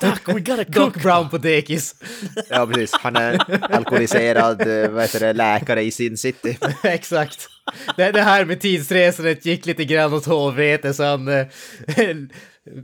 [0.00, 1.94] Doc, we gotta Doc Brown på dekis.
[2.48, 2.92] Ja, precis.
[2.92, 3.38] Han är
[3.74, 6.58] alkoholiserad eh, vad heter det, läkare i Sin City.
[6.82, 7.48] Exakt.
[7.96, 11.46] Det, det här med tidsresandet gick lite grann åt helvete så han eh,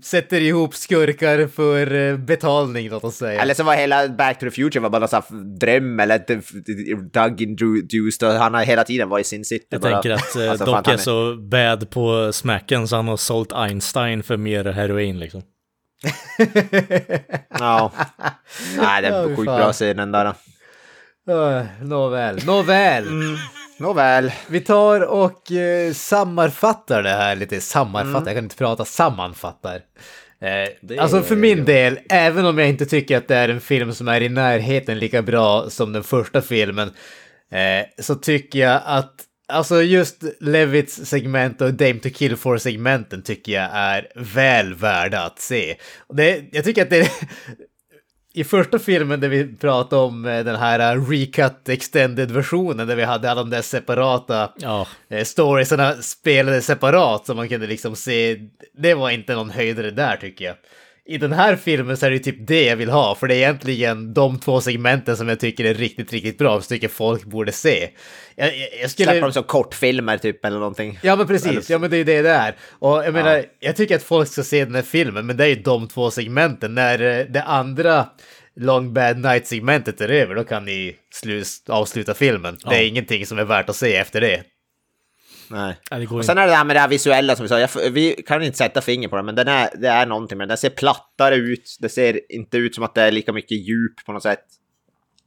[0.03, 3.43] sätter ihop skurkar för eh, betalning, låt oss säga.
[3.43, 6.27] Eller så var hela Back to the Future var bara här dröm eller ett
[7.13, 9.67] Doug induced och han har hela tiden varit i Sin City.
[9.69, 9.93] Jag bara.
[9.93, 14.23] tänker att eh, Alltså, Doc är så bad på smacken så han har sålt Einstein
[14.23, 15.43] för mer heroin liksom.
[17.59, 17.93] Ja.
[18.79, 20.35] Nej, det är sjukt bra scen den där.
[21.31, 23.09] Uh, nåväl, nåväl.
[23.79, 24.33] Nåväl.
[24.49, 27.61] Vi tar och eh, sammanfattar det här lite.
[27.61, 29.81] Sammanfattar, jag kan inte prata, sammanfattar.
[30.41, 33.95] Eh, alltså för min del, även om jag inte tycker att det är en film
[33.95, 36.89] som är i närheten lika bra som den första filmen,
[37.51, 43.23] eh, så tycker jag att Alltså just Levits segment och Dame to Kill for segmenten
[43.23, 45.77] tycker jag är väl värda att se.
[46.09, 47.11] Det, jag tycker att det
[48.37, 53.05] i första filmen där vi pratade om eh, den här uh, recut extended-versionen där vi
[53.05, 58.41] hade alla de där separata Ja, eh, storiesarna spelade separat så man kunde liksom se,
[58.73, 60.55] det var inte någon höjdare där tycker jag.
[61.09, 63.35] I den här filmen så är det ju typ det jag vill ha, för det
[63.35, 66.89] är egentligen de två segmenten som jag tycker är riktigt, riktigt bra, som jag tycker
[66.89, 67.89] folk borde se.
[68.35, 69.11] Jag, jag, jag skulle...
[69.11, 70.99] Släpper de som kortfilmer typ eller någonting.
[71.03, 72.57] Ja men precis, ja men det är ju det det är.
[72.71, 75.49] Och jag menar, jag tycker att folk ska se den här filmen, men det är
[75.49, 76.75] ju de två segmenten.
[76.75, 78.07] När eh, det andra
[78.61, 82.57] Long Bad Night-segmentet är över, då kan ni slu- avsluta filmen.
[82.71, 84.43] Det är ingenting som är värt att se efter det.
[85.49, 85.77] Nej.
[85.91, 87.61] Ja, det går Och sen är det här med det här visuella som vi sa,
[87.61, 90.43] jag, vi kan inte sätta finger på det, men den är, det är någonting med
[90.45, 90.49] den.
[90.49, 94.07] Den ser plattare ut, det ser inte ut som att det är lika mycket djup
[94.07, 94.45] på något sätt.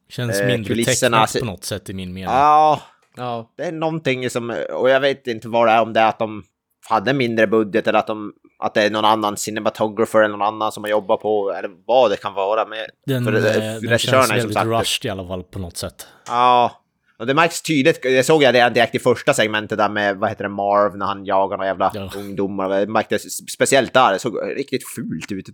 [0.09, 2.33] Känns eh, mindre ser- på något sätt i min mening.
[2.35, 2.81] Ja,
[3.19, 6.07] Ja, det är någonting som, och jag vet inte vad det är, om det är
[6.09, 6.43] att de
[6.89, 10.71] hade mindre budget eller att, de, att det är någon annan cinematographer eller någon annan
[10.71, 12.65] som har jobbat på, eller vad det kan vara.
[12.65, 14.67] Men, Den, för, eh, den regissören känns väldigt sagt...
[14.67, 16.07] rushed i alla fall på något sätt.
[16.27, 16.78] Ja,
[17.19, 20.29] Och det märks tydligt, det såg jag redan direkt i första segmentet där med, vad
[20.29, 22.09] heter det, Marv när han jagar några jävla Ja.
[22.17, 22.69] ungdomar.
[22.69, 25.45] Det märktes speciellt där, det såg riktigt fult ut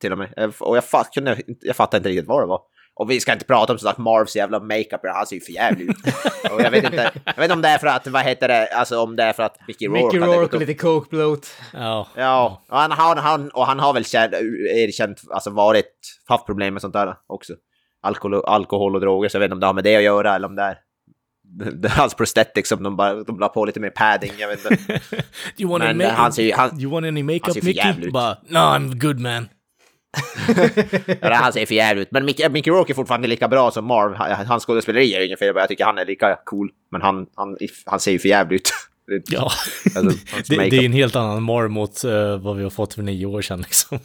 [0.00, 0.52] till och med.
[0.60, 2.60] Och jag, fatt, kunde, inte- jag fattade inte riktigt vad det var.
[2.94, 5.84] Och vi ska inte prata om sådär Marvs jävla makeup, han ser ju för jävlig
[5.90, 5.96] ut.
[6.52, 8.66] Och jag vet inte, jag vet inte om det är för att, vad heter det,
[8.66, 11.46] alltså om det är för att Mickey Rourke Mickey Rourke och lite coke bloat.
[11.72, 12.08] Ja.
[12.16, 14.32] Ja, och han, han, han, och han har väl känt,
[14.74, 15.92] erkänt, alltså varit,
[16.26, 17.52] haft problem med sånt där också.
[18.02, 20.34] Alkohol, alkohol och droger, så jag vet inte om det har med det att göra
[20.34, 20.78] eller om det är
[21.88, 25.00] hans prosthetics som de bara de la på lite mer padding, jag vet inte.
[25.58, 27.72] You want, Men han ser ju, han, you want any makeup Mickey?
[27.78, 28.12] jävlig ut.
[28.12, 29.48] Bara, no I'm good man.
[31.20, 32.12] ja, han ser för jävligt ut.
[32.12, 34.14] Men Mickey, Mickey Rourke är fortfarande lika bra som Marv.
[34.14, 36.70] Han- Hans skådespeleri är inget fel, jag tycker han är lika cool.
[36.90, 38.70] Men han, han, han ser ju för jävligt ut.
[39.26, 39.50] Ja,
[39.96, 43.02] Alltså, det, det är en helt annan Mar mot eh, vad vi har fått för
[43.02, 43.98] nio år sedan liksom.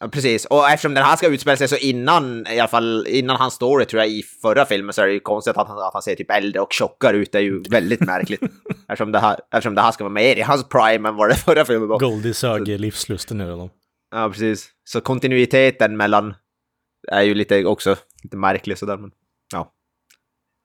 [0.00, 3.36] Ja, precis, och eftersom den här ska utspela sig så innan, i alla fall innan
[3.36, 5.92] hans story tror jag i förra filmen så är det ju konstigt att han, att
[5.92, 7.32] han ser typ äldre och tjockare ut.
[7.32, 8.40] Det är ju väldigt märkligt.
[8.88, 11.34] eftersom, det här, eftersom det här ska vara mer i hans prime än vad det
[11.34, 11.98] förra filmen var.
[11.98, 13.70] Goldie sög livslusten ur honom.
[14.10, 14.68] Ja, precis.
[14.84, 16.34] Så kontinuiteten mellan
[17.12, 19.10] är ju lite också lite märklig sådär, men
[19.52, 19.72] ja.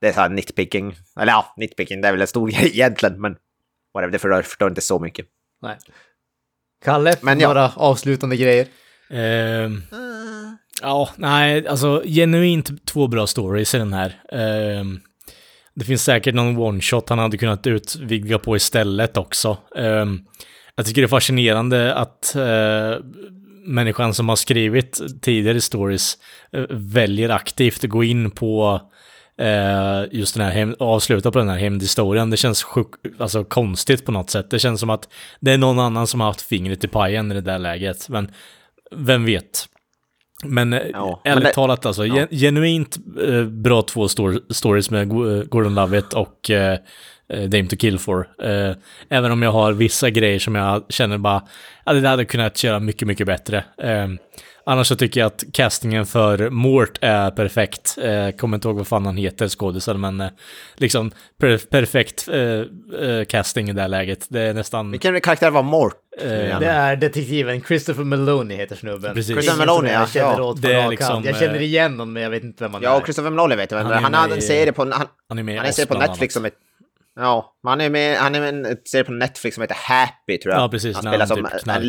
[0.01, 0.95] Det är så här nitpicking.
[1.19, 3.35] Eller ja, nitpicking, det är väl en stor grej egentligen, men
[3.93, 5.25] whatever, det förstör, förstör inte så mycket.
[5.61, 5.77] Nej.
[6.85, 7.47] Kalle, Men ja.
[7.47, 8.67] några avslutande grejer?
[9.09, 9.81] Ehm,
[10.81, 14.21] ja, nej, alltså genuint två bra stories i den här.
[14.31, 14.99] Ehm,
[15.75, 19.57] det finns säkert någon one-shot han hade kunnat utvidga på istället också.
[19.77, 20.19] Ehm,
[20.75, 23.05] jag tycker det är fascinerande att eh,
[23.65, 26.17] människan som har skrivit tidigare stories
[26.51, 28.87] eh, väljer aktivt att gå in på eh,
[30.11, 32.29] just den här hem, avsluta på den här hämndhistorien.
[32.29, 32.87] Det känns sjuk,
[33.19, 34.49] alltså konstigt på något sätt.
[34.49, 35.07] Det känns som att
[35.39, 38.09] det är någon annan som har haft fingret i pajen i det där läget.
[38.09, 38.31] Men
[38.95, 39.65] vem vet?
[40.43, 44.89] Men eh, Ja, men ärligt det- talat alltså, gen- genuint eh, bra två stor- stories
[44.89, 46.77] med eh, Gordon Lovett och eh,
[47.33, 48.27] eh, Dame to Kill For.
[48.43, 48.75] Eh,
[49.09, 51.43] även om jag har vissa grejer som jag känner bara,
[51.85, 53.63] ja det där hade kunnat köra mycket, mycket bättre.
[53.77, 54.07] Eh,
[54.65, 57.97] annars så tycker jag att castingen för Mort är perfekt.
[58.01, 60.29] Eh, kommer inte ihåg vad fan han heter, skådisen, men eh,
[60.75, 62.39] liksom per perfekt eh,
[63.09, 64.25] eh, casting i det här läget.
[64.29, 64.91] Det är nästan...
[64.91, 65.93] Vilken karaktär var Mort?
[66.21, 66.27] Eh,
[66.59, 69.13] Det är detektiven Christopher Maloney heter snubben.
[69.13, 69.27] Precis.
[69.27, 70.07] Det Christopher som Maloney, jag ja.
[70.07, 71.23] känner Ja, åt det är liksom.
[71.25, 72.97] Jag känner eh, igen honom, men jag vet inte vem han Ja, är.
[72.97, 73.77] och Christopher Nolan vet jag.
[73.83, 74.81] Han Han, är han en i- serie på...
[74.81, 76.59] Han, Han är med han är på Netflix som heter...
[77.15, 80.37] Ja, han är med, han är med i en serie på Netflix som heter Happy,
[80.37, 80.63] tror jag.
[80.63, 80.95] Ja, precis.
[80.95, 81.81] Han spelar han som typ en knarkar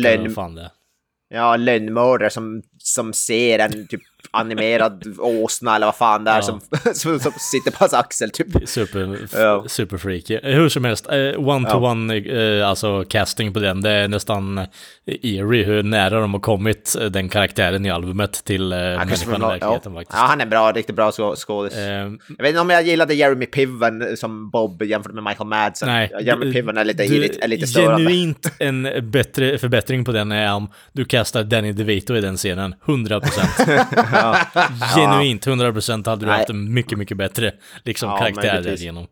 [1.33, 4.01] ja, lönnmördare som, som ser en typ
[4.31, 6.41] animerad åsna eller vad fan det är Ja.
[6.41, 6.59] som,
[6.93, 8.47] som, som sitter på hans axel, typ.
[8.69, 9.63] Super, Ja.
[9.67, 10.29] superfreak.
[10.29, 14.65] Eh, Hur som helst, eh, one-to-one, eh, alltså casting på den, det är nästan
[15.05, 19.45] eerie hur nära de har kommit eh, den karaktären i albumet till Ja, människan i
[19.45, 19.99] verkligheten ja.
[19.99, 20.19] faktiskt.
[20.19, 21.75] ja, han är bra, riktigt bra skå- skådis.
[21.77, 25.89] Eh, Jag vet inte om jag gillade Jeremy Piven som Bob jämfört med Michael Madsen.
[25.89, 28.03] nej, Ja, Jeremy du- Piven är lite, du- är lite störande.
[28.11, 32.75] Genuint en bättre förbättring på den är om du kastar Danny DeVito i den scenen,
[32.85, 33.21] 100%.
[34.95, 36.37] Genuint, 100% hade du Nej.
[36.37, 37.51] haft en mycket, mycket bättre
[37.83, 39.07] liksom, Ja, karaktär därigenom.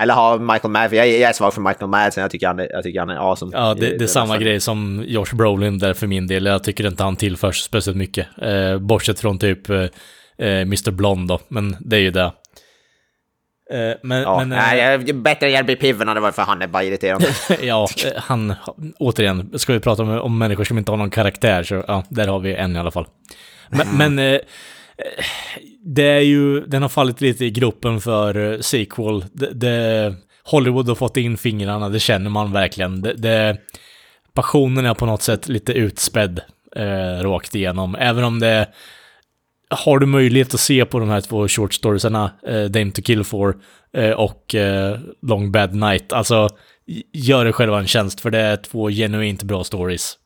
[0.00, 0.98] Eller ha Michael Madsen.
[0.98, 2.22] Jag, jag är svag för Michael Madsen.
[2.22, 3.56] Jag tycker han är, jag tycker han är awesome.
[3.56, 6.46] Ja, det, det är samma grej som Josh Brolin där för min del.
[6.46, 8.26] Jag tycker inte han tillförs speciellt mycket.
[8.42, 9.88] Eh, bortsett från typ eh, eh,
[10.38, 10.90] Mr.
[10.90, 12.32] Blond då, men det är ju det.
[13.70, 16.62] Eh, men, Ja, men, eh, nej, är bättre än Jeremy Piven hade varit för han
[16.62, 17.26] är bara irriterande.
[17.62, 18.54] ja, han,
[18.98, 22.28] återigen, ska vi prata om, om människor som inte har någon karaktär så ja, där
[22.28, 23.06] har vi en i alla fall.
[23.74, 24.40] Men, men eh,
[25.84, 29.24] det är ju, den har fallit lite i gropen för eh, sequel.
[29.32, 30.14] Det, det,
[30.44, 33.02] Hollywood har fått in fingrarna, det känner man verkligen.
[33.02, 33.56] Det, det,
[34.32, 36.40] passionen är på något sätt lite utspädd
[36.76, 37.96] eh, rakt igenom.
[37.98, 38.68] Även om det
[39.70, 43.24] har du möjlighet att se på de här två short storiesarna, eh, Dame to Kill
[43.24, 43.56] For
[43.96, 46.48] eh, och eh, Long Bad Night, alltså
[47.12, 50.18] gör det själva en tjänst för det är två genuint bra stories.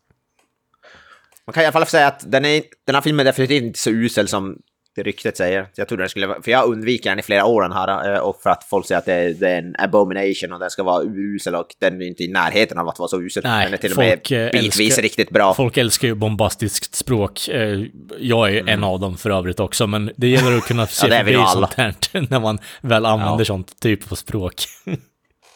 [1.49, 3.79] Man kan i alla fall säga att den, är, den här filmen är definitivt inte
[3.79, 4.57] så usel som
[4.97, 5.67] det ryktet säger.
[5.77, 8.41] Jag trodde den skulle för jag undviker den i flera år den här, eh, och
[8.43, 11.03] för att folk säger att det är, det är en abomination och den ska vara
[11.03, 13.43] urusel och den är inte i närheten av att vara så usel.
[13.45, 15.55] Nej, den är till och folk, med eh, bitvis älskar- riktigt bra.
[15.55, 17.49] Folk älskar ju bombastiskt språk.
[17.49, 17.79] Eh,
[18.19, 21.17] Jag är en av dem för övrigt också, men det gäller att kunna se vi
[21.17, 21.95] förbi sånt här
[22.31, 23.45] när man väl använder Ja.
[23.45, 24.55] sånt typ av språk.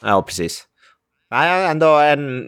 [0.02, 0.64] Ja, precis.
[1.30, 2.44] Nej, ändå en,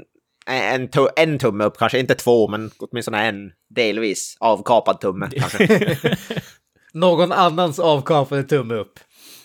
[0.46, 5.30] en, tu- en tumme upp, kanske inte två, men åtminstone en delvis avkapad tumme.
[6.94, 9.00] Någon annans avkapade tumme upp.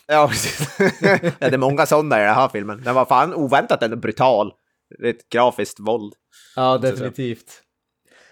[0.08, 0.78] Ja, precis.
[1.39, 2.82] det är många sådana i den här filmen.
[2.84, 4.54] Den var fan oväntat ändå brutal.
[5.04, 6.14] Ett grafiskt våld.
[6.56, 7.62] Ja, definitivt.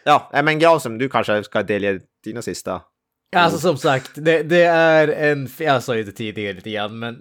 [0.03, 2.81] Ja, men Granström, du kanske ska delge dina sista.
[3.35, 5.49] Alltså som sagt, det, det är en...
[5.59, 7.15] Jag sa ju det tidigare lite grann, men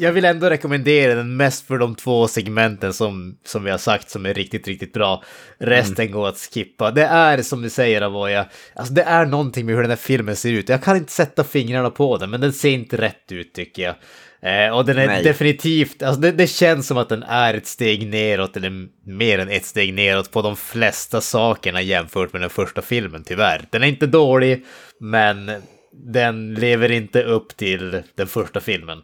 [0.00, 4.10] jag vill ändå rekommendera den mest för de två segmenten som, som vi har sagt
[4.10, 5.22] som är riktigt, riktigt bra.
[5.58, 6.90] Resten går att skippa.
[6.90, 10.36] Det är som du säger Avoya, alltså det är någonting med hur den här filmen
[10.36, 10.68] ser ut.
[10.68, 13.94] Jag kan inte sätta fingrarna på den, men den ser inte rätt ut tycker jag.
[14.42, 15.22] Eh, och den är Nej.
[15.24, 19.48] definitivt, alltså det, det känns som att den är ett steg neråt, eller mer än
[19.48, 23.64] ett steg neråt på de flesta sakerna jämfört med den första filmen, tyvärr.
[23.70, 24.64] Den är inte dålig,
[25.00, 25.52] men
[25.92, 28.98] den lever inte upp till den första filmen.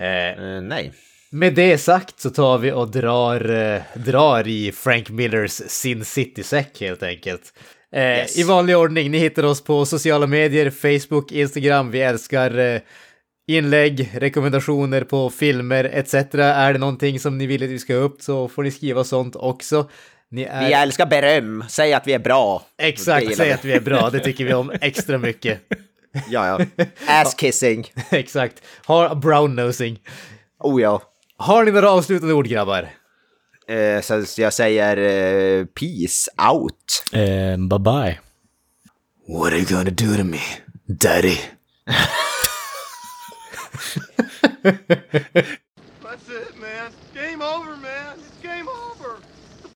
[0.00, 0.92] Eh, Eh, nej.
[1.30, 6.80] med det sagt så tar vi och drar, eh, drar i Frank Millers Sin City-säck
[6.80, 7.42] helt enkelt.
[7.92, 8.38] Eh, Yes.
[8.38, 11.90] I vanlig ordning, ni hittar oss på sociala medier, Facebook, Instagram.
[11.90, 12.80] Vi älskar eh,
[13.50, 16.14] inlägg, rekommendationer på filmer etc.
[16.34, 19.36] Är det någonting som ni vill att vi ska upp så får ni skriva sånt
[19.36, 19.90] också.
[20.36, 20.66] Är...
[20.66, 21.64] Vi älskar beröm.
[21.68, 22.62] Säg att vi är bra.
[22.82, 24.10] Exakt, säg att vi är bra.
[24.10, 25.60] Det tycker vi om extra mycket.
[26.28, 26.66] Ja, ja.
[27.06, 27.92] Ass kissing.
[28.10, 28.62] Exakt.
[28.86, 29.98] Har brown nosing.
[30.58, 31.02] Oh ja.
[31.36, 32.88] Har ni några avslutande ord grabbar?
[33.68, 37.04] Eh, så jag säger eh, peace out.
[37.12, 38.18] Eh, bye bye.
[39.28, 40.40] What are you gonna do to me,
[40.86, 41.38] daddy?
[46.02, 46.92] That's it, man.
[47.14, 48.29] Game over, man.